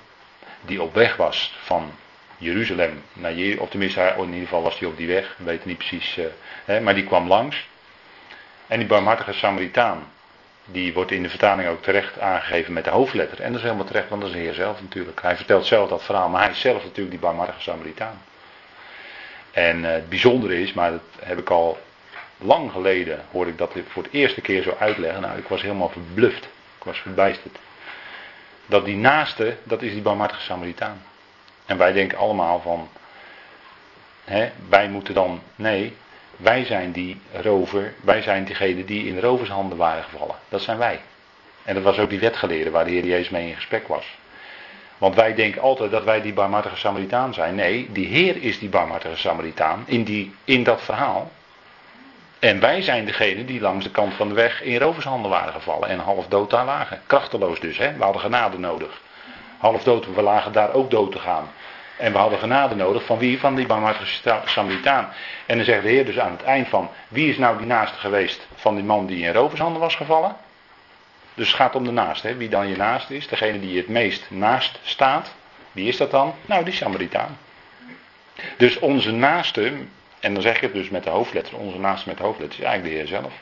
[0.61, 1.91] die op weg was van
[2.37, 5.67] Jeruzalem naar Jericho, of tenminste, in ieder geval was hij op die weg, we weten
[5.67, 6.17] niet precies,
[6.65, 7.67] hè, maar die kwam langs.
[8.67, 10.11] En die barmhartige Samaritaan,
[10.65, 13.41] die wordt in de vertaling ook terecht aangegeven met de hoofdletter.
[13.41, 15.21] En dat is helemaal terecht, want dat is de Heer zelf natuurlijk.
[15.21, 18.21] Hij vertelt zelf dat verhaal, maar hij is zelf natuurlijk die barmhartige Samaritaan.
[19.51, 21.77] En uh, het bijzondere is, maar dat heb ik al
[22.37, 25.21] lang geleden, hoorde ik dat voor de eerste keer zo uitleggen.
[25.21, 26.43] Nou, ik was helemaal verbluft.
[26.77, 27.57] Ik was verbijsterd.
[28.65, 31.03] Dat die naaste, dat is die barmhartige Samaritaan.
[31.65, 32.89] En wij denken allemaal van,
[34.23, 35.95] hè, wij moeten dan, nee,
[36.37, 40.35] wij zijn die rover, wij zijn diegenen die in rovershanden waren gevallen.
[40.49, 41.01] Dat zijn wij.
[41.63, 44.05] En dat was ook die wetgeleerde waar de Heer Jezus mee in gesprek was.
[45.01, 47.55] Want wij denken altijd dat wij die barmhartige Samaritaan zijn.
[47.55, 51.31] Nee, die Heer is die barmhartige Samaritaan in, die, in dat verhaal.
[52.39, 55.89] En wij zijn degene die langs de kant van de weg in rovershanden waren gevallen
[55.89, 57.01] en half dood daar lagen.
[57.05, 57.93] Krachteloos dus, hè?
[57.97, 59.01] we hadden genade nodig.
[59.57, 61.49] Half dood, we lagen daar ook dood te gaan.
[61.97, 63.39] En we hadden genade nodig van wie?
[63.39, 65.09] Van die barmhartige Samaritaan.
[65.45, 67.97] En dan zegt de Heer dus aan het eind van, wie is nou die naaste
[67.97, 70.35] geweest van die man die in rovershanden was gevallen?
[71.33, 72.35] Dus het gaat om de naaste, hè?
[72.35, 75.33] wie dan je naast is, degene die het meest naast staat.
[75.71, 76.35] Wie is dat dan?
[76.45, 77.37] Nou, die Samaritaan.
[78.57, 79.73] Dus onze naaste,
[80.19, 82.65] en dan zeg ik het dus met de hoofdletter, onze naaste met de hoofdletter, is
[82.65, 83.33] eigenlijk de Heer zelf.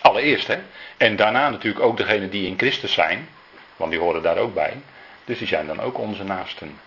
[0.00, 0.58] Allereerst, hè.
[0.96, 3.28] En daarna natuurlijk ook degene die in Christus zijn,
[3.76, 4.72] want die horen daar ook bij.
[5.24, 6.80] Dus die zijn dan ook onze naasten.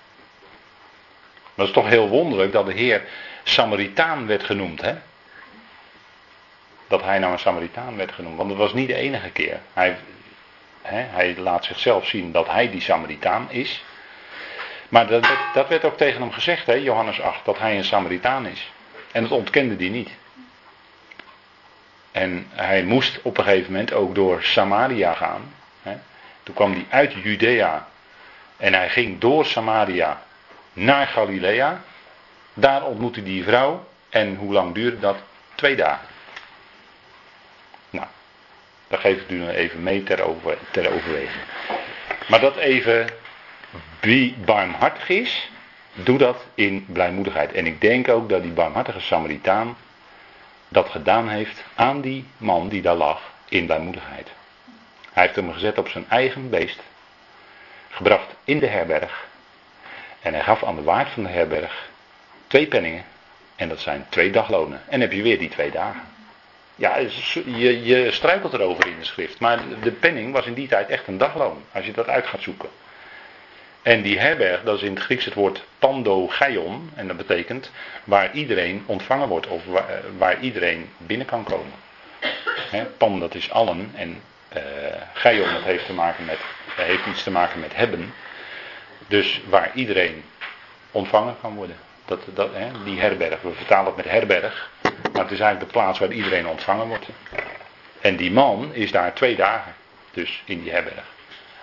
[1.56, 3.04] Dat is toch heel wonderlijk dat de Heer
[3.44, 4.96] Samaritaan werd genoemd, hè?
[6.92, 8.38] Dat hij nou een Samaritaan werd genoemd.
[8.38, 9.60] Want dat was niet de enige keer.
[9.74, 9.98] Hij,
[10.82, 13.84] hij laat zichzelf zien dat hij die Samaritaan is.
[14.90, 18.46] Maar dat, dat, werd ook tegen hem gezegd, hè, Johannes 8, dat hij een Samaritaan
[18.46, 18.72] is.
[19.12, 20.10] En dat ontkende hij niet.
[22.12, 25.54] En hij moest op een gegeven moment ook door Samaria gaan.
[25.82, 25.98] Hè.
[26.44, 27.88] Toen kwam hij uit Judea.
[28.58, 30.24] En hij ging door Samaria
[30.74, 31.82] naar Galilea.
[32.54, 33.88] Daar ontmoette die vrouw.
[34.10, 35.18] En hoe lang duurde dat?
[35.56, 36.11] Twee dagen.
[38.92, 41.44] Dat geef ik u even mee ter, over, ter overweging.
[42.28, 43.08] Maar dat even
[44.00, 45.50] wie barmhartig is,
[45.94, 47.52] doe dat in blijmoedigheid.
[47.52, 49.78] En ik denk ook dat die barmhartige Samaritaan
[50.68, 54.28] dat gedaan heeft aan die man die daar lag in blijmoedigheid.
[55.12, 56.80] Hij heeft hem gezet op zijn eigen beest,
[57.90, 59.28] gebracht in de herberg.
[60.22, 61.90] En hij gaf aan de waard van de herberg
[62.48, 63.04] twee penningen.
[63.56, 64.82] En dat zijn twee daglonen.
[64.88, 66.02] En heb je weer die twee dagen.
[66.82, 66.98] Ja,
[67.46, 69.40] je, je struikelt erover in de schrift.
[69.40, 71.64] Maar de penning was in die tijd echt een dagloon.
[71.72, 72.70] Als je dat uit gaat zoeken.
[73.82, 76.92] En die herberg, dat is in het Grieks het woord pandogeion.
[76.96, 77.72] En dat betekent
[78.04, 81.74] waar iedereen ontvangen wordt of waar, eh, waar iedereen binnen kan komen.
[82.98, 83.92] Pan, dat is allen.
[83.96, 84.22] En
[84.58, 84.62] uh,
[85.14, 86.40] geion, dat heeft, te maken met,
[86.76, 88.14] heeft iets te maken met hebben.
[89.08, 90.24] Dus waar iedereen
[90.92, 91.76] ontvangen kan worden.
[92.06, 92.50] Dat, dat,
[92.86, 94.70] die herberg, we vertalen het met herberg.
[95.14, 97.06] Maar het is eigenlijk de plaats waar iedereen ontvangen wordt.
[98.02, 99.76] En die man is daar twee dagen.
[100.12, 101.06] Dus in die herberg.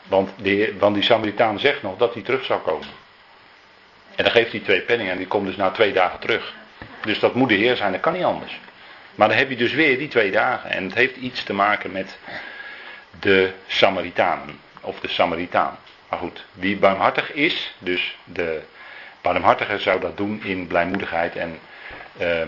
[0.07, 2.87] Want, de, want die Samaritaan zegt nog dat hij terug zou komen.
[4.15, 6.55] En dan geeft hij twee penningen en die komt dus na twee dagen terug.
[7.01, 8.61] Dus dat moet de Heer zijn, dat kan niet anders.
[9.15, 10.71] Maar dan heb je dus weer die twee dagen.
[10.71, 12.19] En het heeft iets te maken met
[13.21, 14.61] de Samaritanen.
[14.81, 15.79] Of de Samaritaan.
[16.09, 18.63] Maar goed, wie barmhartig is, dus de
[19.21, 21.37] barmhartige zou dat doen in blijmoedigheid.
[21.37, 21.59] En
[22.21, 22.43] uh,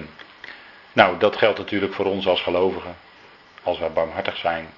[0.92, 2.96] nou, dat geldt natuurlijk voor ons als gelovigen.
[3.62, 4.68] Als wij barmhartig zijn,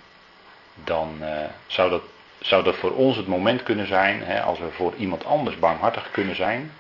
[0.74, 1.28] dan uh,
[1.66, 2.02] zou dat
[2.44, 6.10] zou dat voor ons het moment kunnen zijn, hè, als we voor iemand anders barmhartig
[6.10, 6.72] kunnen zijn,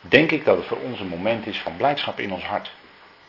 [0.00, 2.70] denk ik dat het voor ons een moment is van blijdschap in ons hart.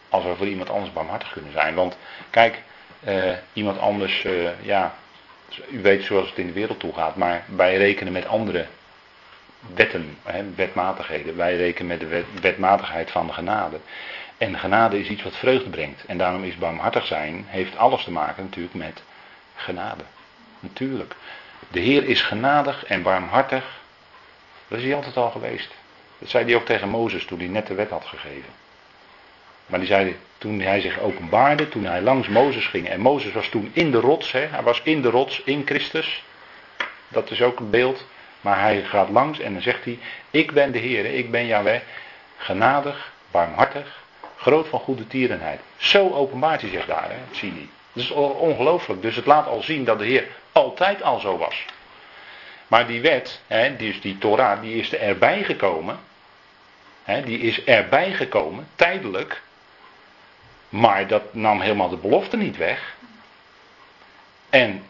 [0.10, 1.76] Als we voor iemand anders barmhartig kunnen zijn.
[1.76, 1.98] Want
[2.30, 2.62] kijk,
[3.00, 4.96] eh, iemand anders, eh, ja,
[5.70, 8.66] u weet zoals het in de wereld toe gaat, maar wij rekenen met andere
[9.74, 11.36] wetten, hè, wetmatigheden.
[11.36, 13.80] Wij rekenen met de wet, wetmatigheid van de genade.
[14.40, 16.06] En genade is iets wat vreugde brengt.
[16.06, 19.04] En daarom is barmhartig zijn, heeft alles te maken natuurlijk met
[19.56, 20.04] genade.
[20.60, 21.16] Natuurlijk.
[21.68, 23.80] De Heer is genadig en barmhartig.
[24.68, 25.72] Dat is hij altijd al geweest.
[26.18, 28.52] Dat zei hij ook tegen Mozes toen hij net de wet had gegeven.
[29.66, 32.90] Maar die zei toen hij zich openbaarde, toen hij langs Mozes ging.
[32.90, 36.24] En Mozes was toen in de rots, hè, hij was in de rots, in Christus.
[37.08, 38.06] Dat is ook een beeld.
[38.42, 40.00] Maar hij gaat langs en dan zegt hij:
[40.32, 41.82] Ik ben de Heer, ik ben Yahweh,
[42.38, 44.02] genadig, barmhartig,
[44.40, 45.60] groot van goede tierenheid.
[45.78, 47.66] Zo openbaart hij zich daar, hè, zie je.
[47.94, 49.02] Dat is ongelooflijk.
[49.02, 51.66] Dus het laat al zien dat de Heer altijd al zo was.
[52.68, 56.00] Maar die wet, hè, dus die Torah, die is erbij gekomen.
[57.04, 59.42] Hè, die is erbij gekomen, tijdelijk.
[60.70, 62.96] Maar dat nam helemaal de belofte niet weg.
[64.50, 64.84] En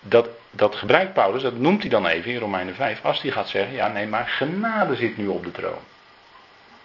[0.00, 3.48] dat, dat gebruikt Paulus, dat noemt hij dan even in Romeinen 5, als hij gaat
[3.48, 5.80] zeggen, ja nee, maar genade zit nu op de troon.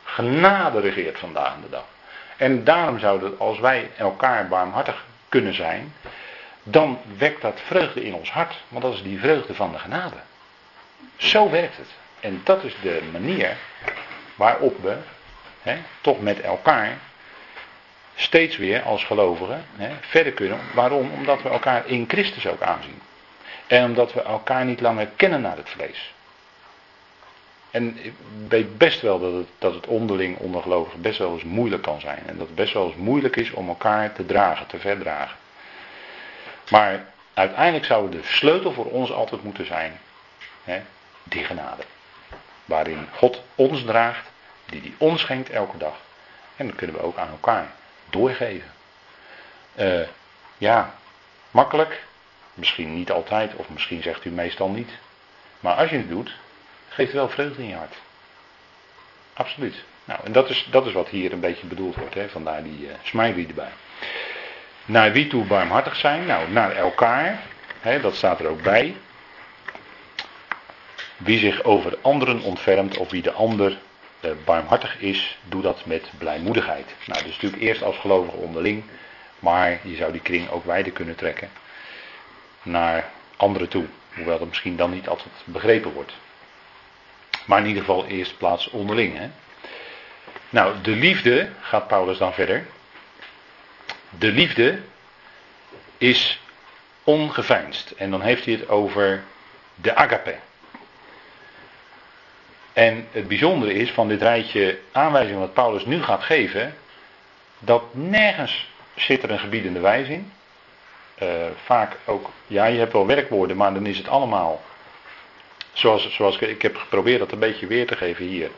[0.04, 1.86] Genade regeert vandaag de dag.
[2.38, 5.94] En daarom zou het, als wij elkaar barmhartig kunnen zijn,
[6.64, 8.64] dan wekt dat vreugde in ons hart.
[8.68, 10.16] Want dat is die vreugde van de genade.
[11.16, 11.90] Zo werkt het.
[12.20, 13.58] En dat is de manier
[14.36, 14.98] waarop we
[15.62, 16.98] hè, toch met elkaar
[18.16, 20.60] steeds weer als gelovigen hè, verder kunnen.
[20.74, 21.12] Waarom?
[21.12, 23.02] Omdat we elkaar in Christus ook aanzien.
[23.68, 26.14] En omdat we elkaar niet langer kennen naar het vlees.
[27.76, 28.14] En ik
[28.48, 32.00] weet best wel dat het, dat het onderling onder gelovigen best wel eens moeilijk kan
[32.00, 32.20] zijn.
[32.26, 35.38] En dat het best wel eens moeilijk is om elkaar te dragen, te verdragen.
[36.70, 40.00] Maar uiteindelijk zou de sleutel voor ons altijd moeten zijn
[40.64, 40.82] hè,
[41.24, 41.84] die genade.
[42.66, 44.32] Waarin God ons draagt,
[44.66, 45.96] die die ons schenkt elke dag.
[46.56, 47.72] En dat kunnen we ook aan elkaar
[48.10, 48.72] doorgeven.
[49.76, 50.08] Uh,
[50.58, 50.96] ja,
[51.52, 52.04] makkelijk.
[52.54, 54.90] Misschien niet altijd, of misschien zegt u meestal niet.
[55.60, 56.36] Maar als je het doet,
[56.96, 57.96] geeft wel vreugde in je hart.
[59.34, 59.84] Absoluut.
[60.06, 62.14] Nou, en dat is, dat is wat hier een beetje bedoeld wordt.
[62.14, 62.30] Hè?
[62.30, 63.72] Vandaar die uh, erbij.
[64.86, 66.26] Naar wie toe barmhartig zijn?
[66.26, 67.42] Nou, naar elkaar.
[67.80, 68.96] Hè, dat staat er ook bij.
[71.18, 73.78] Wie zich over anderen ontfermt of wie de ander
[74.22, 76.96] uh, barmhartig is, doe dat met blijmoedigheid.
[77.06, 78.84] Nou, dus natuurlijk eerst als gelovige onderling.
[79.40, 81.50] Maar je zou die kring ook wijder kunnen trekken
[82.64, 83.86] naar anderen toe.
[84.16, 86.14] Hoewel dat misschien dan niet altijd begrepen wordt.
[87.46, 89.18] Maar in ieder geval eerst plaats onderling.
[89.18, 89.30] Hè?
[90.50, 92.66] Nou, de liefde, gaat Paulus dan verder.
[94.10, 94.80] De liefde
[95.98, 96.40] is
[97.04, 97.92] ongeveinsd.
[97.92, 99.24] En dan heeft hij het over
[99.76, 100.36] de agape.
[102.74, 106.76] En het bijzondere is van dit rijtje aanwijzingen wat Paulus nu gaat geven,
[107.60, 110.32] dat nergens zit er een gebiedende wijze in.
[111.22, 111.30] Uh,
[111.64, 114.62] vaak ook, ja, je hebt wel werkwoorden, maar dan is het allemaal
[115.76, 118.50] Zoals, ik, ik heb geprobeerd dat een beetje weer te geven hier.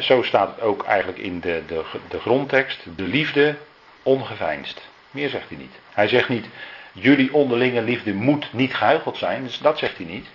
[0.00, 2.84] zo staat het ook eigenlijk in de, de, de grondtekst.
[2.96, 3.56] De liefde
[4.02, 4.88] ongeveinsd.
[5.10, 5.74] Meer zegt hij niet.
[5.92, 6.46] Hij zegt niet,
[6.92, 9.42] jullie onderlinge liefde moet niet gehuicheld zijn.
[9.44, 10.26] Dus dat zegt hij niet.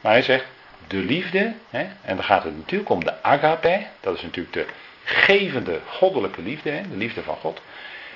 [0.00, 0.44] Maar hij zegt,
[0.86, 3.86] de liefde, en dan gaat het natuurlijk om de agape.
[4.00, 4.66] Dat is natuurlijk de
[5.04, 7.60] gevende goddelijke liefde, de liefde van God.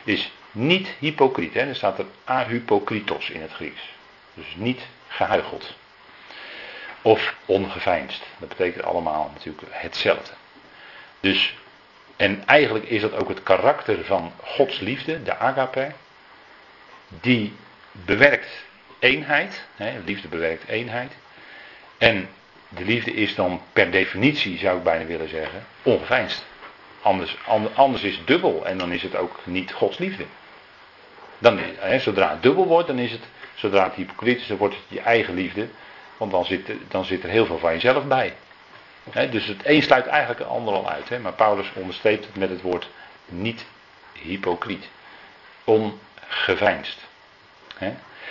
[0.04, 1.56] Is niet hypocriet.
[1.56, 3.82] Er staat er ahypokritos in het Grieks.
[4.34, 5.78] Dus niet gehuicheld
[7.02, 8.22] of ongeveinsd.
[8.38, 10.32] Dat betekent allemaal natuurlijk hetzelfde.
[11.20, 11.54] Dus,
[12.16, 15.92] en eigenlijk is dat ook het karakter van Gods liefde, de agape,
[17.08, 17.52] die
[17.92, 18.48] bewerkt
[18.98, 19.64] eenheid.
[19.76, 21.12] Hè, liefde bewerkt eenheid.
[21.98, 22.28] En
[22.68, 26.44] de liefde is dan per definitie, zou ik bijna willen zeggen, ongeveinsd.
[27.02, 27.36] Anders,
[27.74, 30.24] anders is het dubbel en dan is het ook niet Gods liefde.
[31.38, 33.22] Dan, hè, zodra het dubbel wordt, dan is het,
[33.54, 35.68] zodra het hypocriet is, dan wordt het je eigen liefde.
[36.20, 38.34] Want dan zit, dan zit er heel veel van jezelf bij.
[39.30, 41.22] dus het een sluit eigenlijk het ander al uit.
[41.22, 42.88] maar Paulus onderstreept het met het woord
[43.26, 43.64] niet
[44.12, 44.88] hypocriet.
[45.64, 46.98] Ongeveinsd.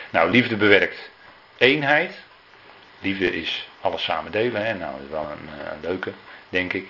[0.09, 1.09] Nou, liefde bewerkt
[1.57, 2.13] eenheid.
[2.99, 4.77] Liefde is alles samen delen.
[4.77, 6.11] Nou, dat is wel een, uh, leuke,
[6.49, 6.87] denk ik.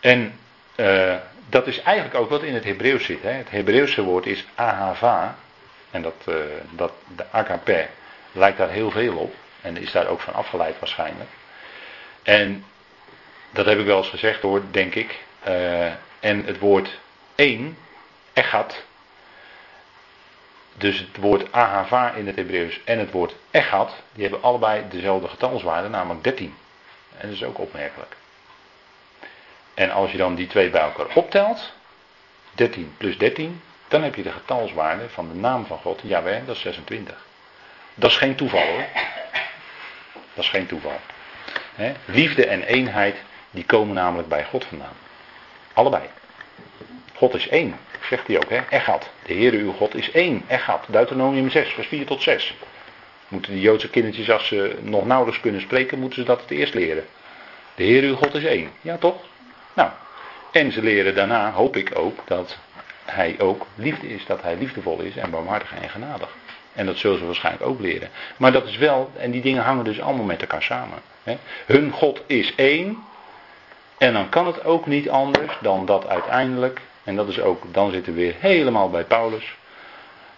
[0.00, 0.38] En
[0.76, 1.14] uh,
[1.48, 3.22] dat is eigenlijk ook wat in het Hebreeuws zit.
[3.22, 5.36] Het Hebreeuwse woord is ahava.
[5.90, 6.34] En dat, uh,
[6.70, 7.86] dat, de agape
[8.32, 9.34] lijkt daar heel veel op.
[9.66, 11.30] En is daar ook van afgeleid waarschijnlijk.
[12.22, 12.64] En
[13.50, 15.24] dat heb ik wel eens gezegd hoor, denk ik.
[15.48, 15.86] Uh,
[16.20, 16.98] en het woord
[17.34, 17.78] één,
[18.32, 18.84] echat.
[20.74, 25.28] Dus het woord ahava in het Hebreeuws en het woord echat, die hebben allebei dezelfde
[25.28, 26.54] getalswaarde, namelijk 13.
[27.18, 28.16] En dat is ook opmerkelijk.
[29.74, 31.72] En als je dan die twee bij elkaar optelt,
[32.52, 36.56] 13 plus 13, dan heb je de getalswaarde van de naam van God, Jaweh, dat
[36.56, 37.24] is 26.
[37.94, 38.84] Dat is geen toeval hoor.
[40.36, 41.00] Dat is geen toeval.
[42.04, 43.16] Liefde en eenheid,
[43.50, 44.96] die komen namelijk bij God vandaan.
[45.72, 46.02] Allebei.
[47.14, 47.78] God is één,
[48.08, 48.60] zegt hij ook, hè?
[48.70, 49.10] Echad.
[49.26, 50.84] De Heere uw God is één, Echad.
[50.88, 52.54] Deuteronomium 6, vers 4 tot 6.
[53.28, 56.74] Moeten die Joodse kindertjes, als ze nog nauwelijks kunnen spreken, moeten ze dat het eerst
[56.74, 57.06] leren.
[57.74, 58.70] De Heere uw God is één.
[58.80, 59.16] Ja, toch?
[59.74, 59.90] Nou,
[60.52, 62.56] en ze leren daarna, hoop ik ook, dat
[63.04, 64.26] hij ook liefde is.
[64.26, 66.28] Dat hij liefdevol is en barmhartig en genadig.
[66.76, 68.08] En dat zullen ze waarschijnlijk ook leren.
[68.36, 70.98] Maar dat is wel, en die dingen hangen dus allemaal met elkaar samen.
[71.22, 71.36] Hè.
[71.66, 73.04] Hun God is één.
[73.98, 77.90] En dan kan het ook niet anders dan dat uiteindelijk, en dat is ook, dan
[77.90, 79.56] zitten we weer helemaal bij Paulus,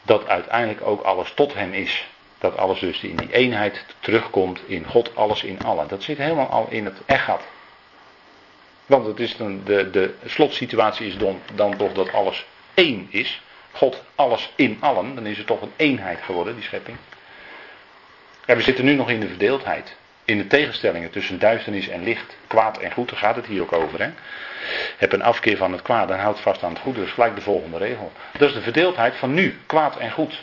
[0.02, 2.06] dat uiteindelijk ook alles tot hem is.
[2.38, 5.88] Dat alles dus in die eenheid terugkomt in God, alles in allen.
[5.88, 7.42] Dat zit helemaal al in het echat.
[8.86, 13.42] Want het is dan de, de slotsituatie is dan, dan toch dat alles één is.
[13.78, 16.96] God alles in allen, dan is het toch een eenheid geworden, die schepping.
[18.44, 19.96] En we zitten nu nog in de verdeeldheid.
[20.24, 23.72] In de tegenstellingen tussen duisternis en licht, kwaad en goed, daar gaat het hier ook
[23.72, 24.00] over.
[24.02, 24.10] Hè?
[24.96, 27.02] Heb een afkeer van het kwaad en houd vast aan het goede.
[27.02, 28.12] Is gelijk de volgende regel.
[28.38, 30.42] Dat is de verdeeldheid van nu, kwaad en goed.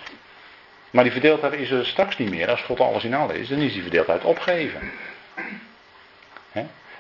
[0.90, 2.50] Maar die verdeeldheid is er straks niet meer.
[2.50, 4.92] Als God alles in allen is, dan is die verdeeldheid opgegeven.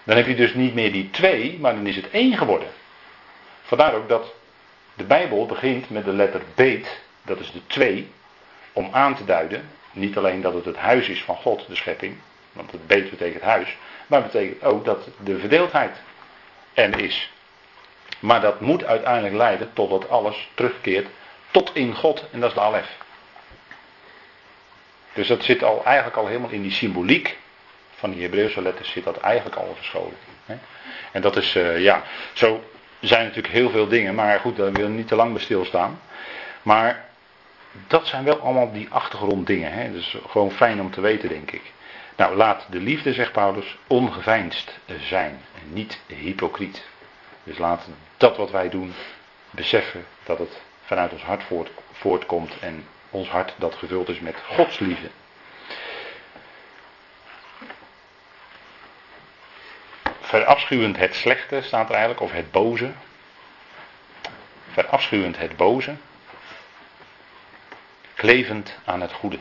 [0.03, 2.67] Dan heb je dus niet meer die twee, maar dan is het één geworden.
[3.63, 4.33] Vandaar ook dat
[4.95, 8.11] de Bijbel begint met de letter beet, dat is de twee,
[8.73, 12.17] om aan te duiden, niet alleen dat het het huis is van God, de schepping,
[12.51, 13.77] Want het beet betekent huis.
[14.07, 15.97] Maar betekent ook dat de verdeeldheid
[16.73, 17.31] er is.
[18.19, 21.07] Maar dat moet uiteindelijk leiden totdat alles terugkeert
[21.51, 22.25] tot in God.
[22.31, 22.97] En dat is de Alef.
[25.13, 27.37] Dus dat zit al eigenlijk al helemaal in die symboliek
[27.95, 30.17] van die Hebreeuwse letters zit dat eigenlijk al verscholen.
[31.11, 32.63] En dat is, uh, ja, zo
[33.07, 35.99] zijn natuurlijk heel veel dingen, maar goed, daar wil ik niet te lang bij stilstaan.
[36.61, 37.05] Maar
[37.87, 39.71] dat zijn wel allemaal die achtergronddingen.
[39.71, 39.91] Hè?
[39.91, 41.73] Dus gewoon fijn om te weten, denk ik.
[42.15, 45.39] Nou, laat de liefde, zegt Paulus, ongeveinsd zijn
[45.71, 46.85] niet hypocriet.
[47.43, 47.87] Dus laat
[48.17, 48.93] dat wat wij doen
[49.49, 54.35] beseffen dat het vanuit ons hart voort, voortkomt en ons hart dat gevuld is met
[54.45, 55.09] Gods liefde.
[60.35, 62.91] Verafschuwend het slechte staat er eigenlijk, of het boze.
[64.71, 65.95] Verafschuwend het boze.
[68.13, 69.37] Klevend aan het goede.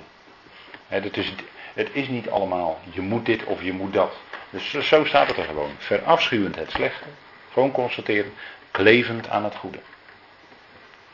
[0.89, 4.17] het, is, niet allemaal, je moet dit of je moet dat.
[4.51, 5.71] Dus zo staat het er gewoon.
[5.79, 7.09] Verafschuwend het slechte.
[7.53, 8.35] Gewoon constateren.
[8.71, 9.79] Klevend aan het goede.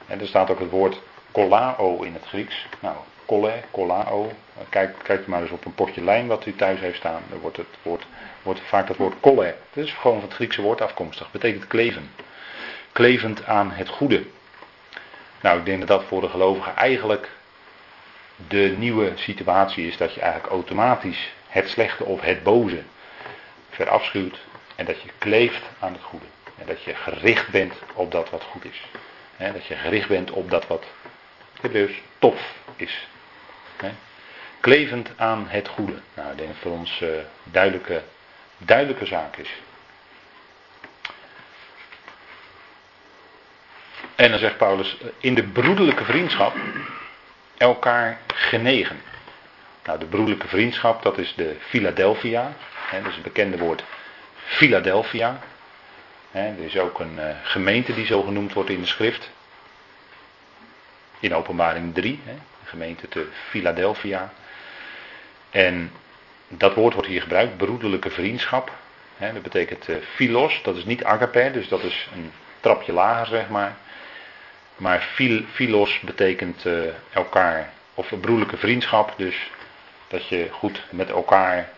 [0.07, 1.01] En er staat ook het woord
[1.31, 2.67] kolao in het Grieks.
[2.81, 2.97] Nou,
[3.31, 4.33] kolle, kolao.
[4.69, 7.23] Kijk, kijk maar eens op een potje lijn wat u thuis heeft staan.
[7.29, 8.07] Dan wordt het woord
[8.43, 9.55] wordt vaak dat woord kolle.
[9.73, 11.31] Dat is gewoon van het Griekse woord afkomstig.
[11.31, 12.11] Betekent kleven.
[12.93, 14.25] Klevend aan het goede.
[15.41, 17.31] Nou, ik denk dat dat voor de gelovigen eigenlijk
[18.49, 19.97] de nieuwe situatie is.
[19.97, 22.83] Dat je eigenlijk automatisch het slechte of het boze
[23.71, 24.39] verafschuwt.
[24.77, 26.27] En dat je kleeft aan het goede.
[26.59, 28.83] En dat je gericht bent op dat wat goed is.
[29.37, 30.85] dat je gericht bent op dat wat
[31.69, 33.09] dus tof is.
[34.61, 35.95] Klevend aan het goede.
[36.15, 37.09] Nou, ik denk voor ons uh,
[37.45, 38.03] duidelijke
[38.61, 39.51] duidelijke zaak is.
[44.15, 46.57] En dan zegt Paulus, in de broederlijke vriendschap
[47.57, 49.01] elkaar genegen.
[49.85, 52.53] Nou, de broederlijke vriendschap, dat is de Philadelphia.
[52.73, 53.85] Hè, dat is het bekende woord
[54.45, 55.41] Philadelphia.
[56.31, 59.31] Hè, er is ook een uh, gemeente die zo genoemd wordt in de schrift.
[61.21, 62.35] In openbaring 3, hè,
[62.71, 64.33] gemeente te Philadelphia.
[65.51, 65.93] En
[66.49, 68.73] dat woord wordt hier gebruikt, broederlijke vriendschap.
[69.19, 73.49] dat betekent uh, philos, dat is niet agape, dus dat is een trapje lager, zeg
[73.49, 73.77] maar.
[74.77, 75.09] Maar
[75.53, 79.51] philos betekent uh, elkaar, of broederlijke vriendschap, dus
[80.09, 81.69] dat je goed met elkaar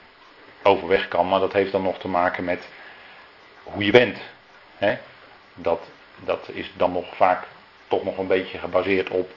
[0.63, 1.29] overweg kan.
[1.29, 2.69] Maar dat heeft dan nog te maken met
[3.63, 4.19] hoe je bent.
[5.55, 5.81] Dat,
[6.25, 7.45] dat is dan nog vaak
[7.89, 9.31] toch nog een beetje gebaseerd op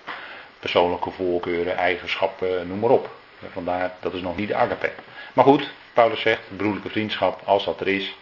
[0.66, 3.16] persoonlijke voorkeuren, eigenschappen, noem maar op.
[3.52, 4.92] Vandaar, dat is nog niet de agape.
[5.34, 8.16] Maar goed, Paulus zegt, broederlijke vriendschap, als dat er is,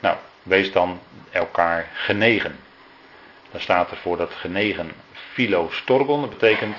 [0.00, 1.00] nou, wees dan
[1.30, 2.58] elkaar genegen.
[3.50, 6.76] Dan staat er voor dat genegen philostorgon, dat betekent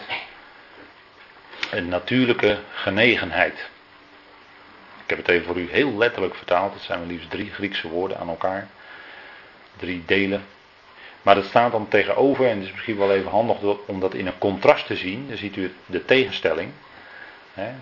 [1.72, 3.70] een natuurlijke genegenheid.
[5.04, 7.88] Ik heb het even voor u heel letterlijk vertaald, het zijn maar liefst drie Griekse
[7.88, 8.68] woorden aan elkaar.
[9.78, 10.46] Drie delen.
[11.22, 14.28] Maar dat staat dan tegenover, en het is misschien wel even handig om dat in
[14.28, 15.28] een contrast te zien.
[15.28, 16.72] Dan ziet u de tegenstelling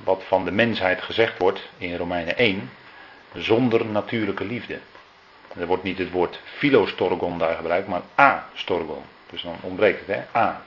[0.03, 2.69] wat van de mensheid gezegd wordt in Romeinen 1,
[3.33, 4.79] zonder natuurlijke liefde.
[5.59, 9.03] Er wordt niet het woord philostorgon daar gebruikt, maar a-storgon.
[9.29, 10.39] Dus dan ontbreekt het, hè?
[10.39, 10.61] A.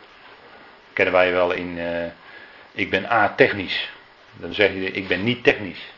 [0.92, 2.04] Kennen wij wel in, uh,
[2.72, 3.90] ik ben a-technisch.
[4.32, 5.92] Dan zeg je, ik ben niet technisch.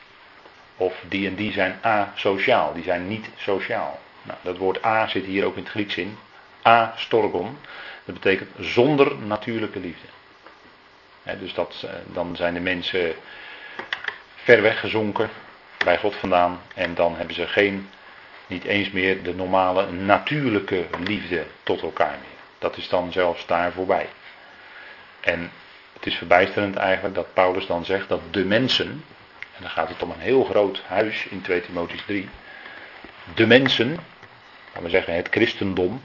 [0.77, 4.01] Of die en die zijn a-sociaal, die zijn niet sociaal.
[4.23, 6.19] Nou, dat woord a zit hier ook in het Grieks in.
[6.67, 7.59] A-storgon.
[8.05, 10.07] Dat betekent zonder natuurlijke liefde
[11.23, 13.15] dus dat, eh, dan zijn de mensen
[14.35, 15.31] ver weggezonken
[15.85, 16.61] bij God vandaan.
[16.75, 17.89] En dan hebben ze geen,
[18.47, 22.39] niet eens meer de normale natuurlijke liefde tot elkaar meer.
[22.59, 24.09] Dat is dan zelfs daar voorbij.
[25.21, 25.51] En
[25.93, 29.05] het is verbijsterend eigenlijk dat Paulus dan zegt dat de mensen,
[29.57, 32.29] en dan gaat het om een heel groot huis in 2 Timotheus 3,
[33.35, 33.89] de mensen,
[34.67, 36.03] laten we zeggen het christendom,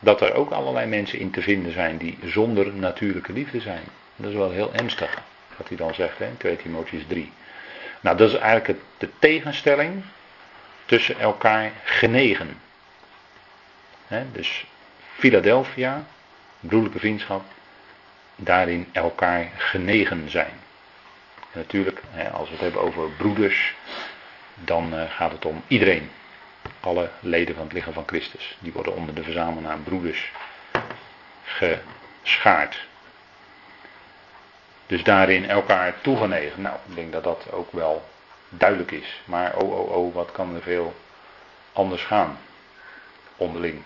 [0.00, 3.82] dat er ook allerlei mensen in te vinden zijn die zonder natuurlijke liefde zijn.
[4.16, 5.22] Dat is wel heel ernstig,
[5.56, 7.32] wat hij dan zegt hè, in 2 Timotheus 3.
[8.00, 10.02] Nou, dat is eigenlijk de tegenstelling
[10.84, 12.58] tussen elkaar genegen.
[14.32, 14.66] dus
[15.14, 16.04] Philadelphia,
[16.60, 17.42] broederlijke vriendschap,
[18.36, 20.52] daarin elkaar genegen zijn.
[21.52, 23.74] En natuurlijk, als we het hebben over broeders,
[24.54, 26.10] dan eh, gaat het om iedereen.
[26.80, 28.56] Alle leden van het lichaam van Christus.
[28.60, 30.32] Die worden onder de verzamelnaam broeders
[31.44, 32.86] geschaard.
[34.86, 36.62] Dus daarin elkaar toegenegen.
[36.62, 38.08] Nou, ik denk dat dat ook wel
[38.48, 39.20] duidelijk is.
[39.24, 40.94] Maar oh, oh, oh, wat kan er veel
[41.72, 42.38] anders gaan.
[43.36, 43.82] Onderling.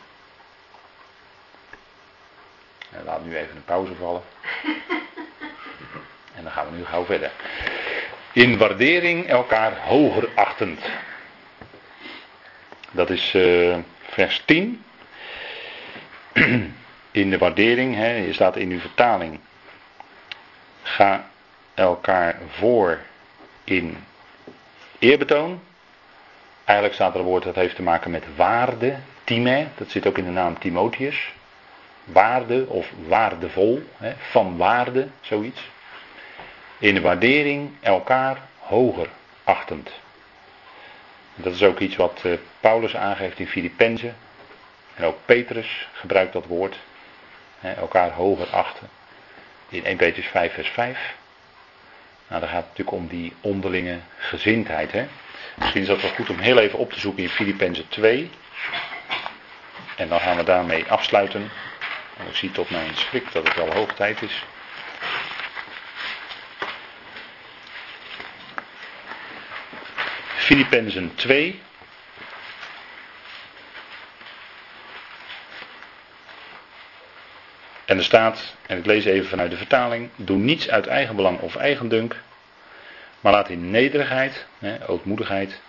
[2.91, 4.23] En laat nu even een pauze vallen.
[6.35, 7.31] En dan gaan we nu gauw verder.
[8.33, 10.81] In waardering elkaar hoger achtend.
[12.91, 14.85] Dat is uh, vers 10.
[17.11, 19.41] In de waardering, hè, je staat in uw vertaling.
[20.83, 21.31] Ga
[21.75, 22.99] elkaar voor
[23.65, 23.97] in
[24.99, 25.61] eerbetoon.
[26.65, 29.67] Eigenlijk staat er een woord dat heeft te maken met waarde, time.
[29.77, 31.33] Dat zit ook in de naam Timotheus.
[32.05, 35.61] Waarde of waardevol, hè, van waarde, zoiets.
[36.79, 39.09] In de waardering elkaar hoger
[39.45, 39.91] achtend.
[41.43, 44.17] Dat is ook iets wat eh, Paulus aangeeft in Filippenzen.
[44.95, 46.77] En ook Petrus gebruikt dat woord.
[47.61, 48.89] Elkaar hoger achten.
[49.69, 51.15] In 1 Petrus 5 vers 5.
[52.29, 54.93] Nou, dan gaat het natuurlijk om die onderlinge gezindheid.
[54.93, 55.07] Hè?
[55.57, 58.31] Misschien is dat wel goed om heel even op te zoeken in Filippenzen 2.
[59.97, 61.51] En dan gaan we daarmee afsluiten.
[62.29, 64.45] Ik zie tot mijn schrik dat het wel hoog tijd is.
[70.51, 71.61] Filippenzen 2.
[77.85, 81.39] En er staat, en ik lees even vanuit de vertaling: Doe niets uit eigen belang
[81.41, 82.17] of eigendunk,
[83.21, 85.61] maar laat in nederigheid, hè, ootmoedigheid,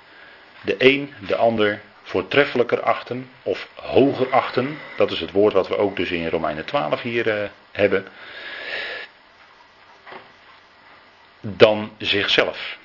[0.62, 4.78] de een de ander voortreffelijker achten of hoger achten.
[4.98, 8.08] Dat is het woord wat we ook dus in Romeinen 12 hier uh, hebben.
[11.42, 12.80] Dan zichzelf.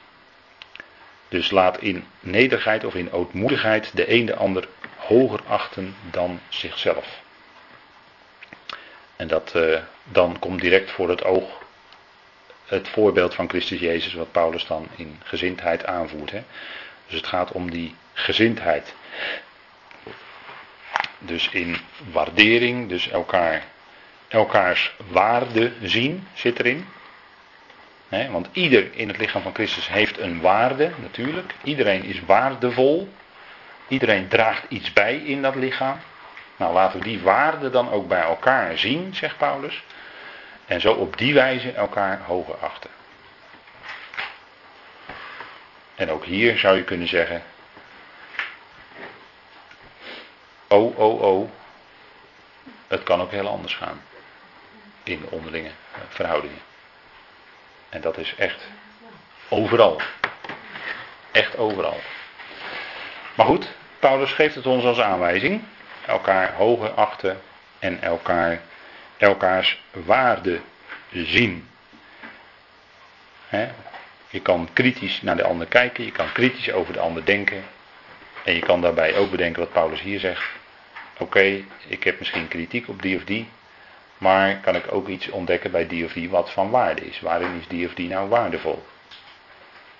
[1.36, 7.20] Dus laat in nederigheid of in ootmoedigheid de een de ander hoger achten dan zichzelf.
[9.16, 11.64] En dat, uh, dan komt direct voor het oog
[12.66, 16.30] het voorbeeld van Christus Jezus, wat Paulus dan in gezindheid aanvoert.
[16.30, 16.42] Hè.
[17.06, 18.94] Dus het gaat om die gezindheid.
[21.18, 21.76] Dus in
[22.12, 23.64] waardering, dus elkaar,
[24.28, 26.86] elkaars waarde zien zit erin.
[28.08, 31.54] Want ieder in het lichaam van Christus heeft een waarde, natuurlijk.
[31.62, 33.08] Iedereen is waardevol.
[33.88, 35.98] Iedereen draagt iets bij in dat lichaam.
[36.56, 39.82] Nou, laten we die waarden dan ook bij elkaar zien, zegt Paulus.
[40.66, 42.90] En zo op die wijze elkaar hoger achten.
[45.94, 47.42] En ook hier zou je kunnen zeggen.
[50.68, 51.50] Oh, oh, oh.
[52.86, 54.02] Het kan ook heel anders gaan.
[55.02, 56.60] In de onderlinge eh, verhoudingen.
[57.96, 58.60] En dat is echt
[59.48, 60.00] overal.
[61.30, 62.00] Echt overal.
[63.34, 63.68] Maar goed,
[63.98, 65.62] Paulus geeft het ons als aanwijzing
[66.06, 67.40] elkaar hoger achten
[67.78, 68.60] en elkaar,
[69.16, 70.60] elkaars waarde
[71.12, 71.68] zien.
[74.28, 77.64] Je kan kritisch naar de ander kijken, je kan kritisch over de ander denken.
[78.44, 80.44] En je kan daarbij ook bedenken wat Paulus hier zegt.
[81.18, 83.48] Oké, ik heb misschien kritiek op die of die.
[84.18, 87.20] Maar kan ik ook iets ontdekken bij die of die wat van waarde is?
[87.20, 88.86] Waarin is die of die nou waardevol?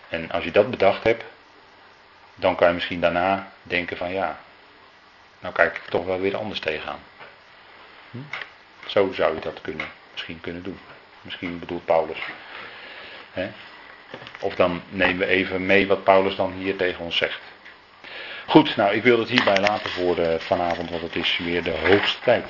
[0.08, 1.24] En als je dat bedacht hebt,
[2.34, 4.40] dan kan je misschien daarna denken van ja,
[5.38, 7.00] nou kijk ik toch wel weer anders tegenaan.
[8.10, 8.18] Hm?
[8.86, 10.78] Zo zou je dat kunnen, misschien kunnen doen.
[11.22, 12.18] Misschien bedoelt Paulus.
[13.32, 13.50] Hè?
[14.40, 17.40] Of dan nemen we even mee wat Paulus dan hier tegen ons zegt.
[18.46, 21.78] Goed, nou ik wil het hierbij laten voor uh, vanavond, want het is weer de
[21.78, 22.44] hoogste tijd.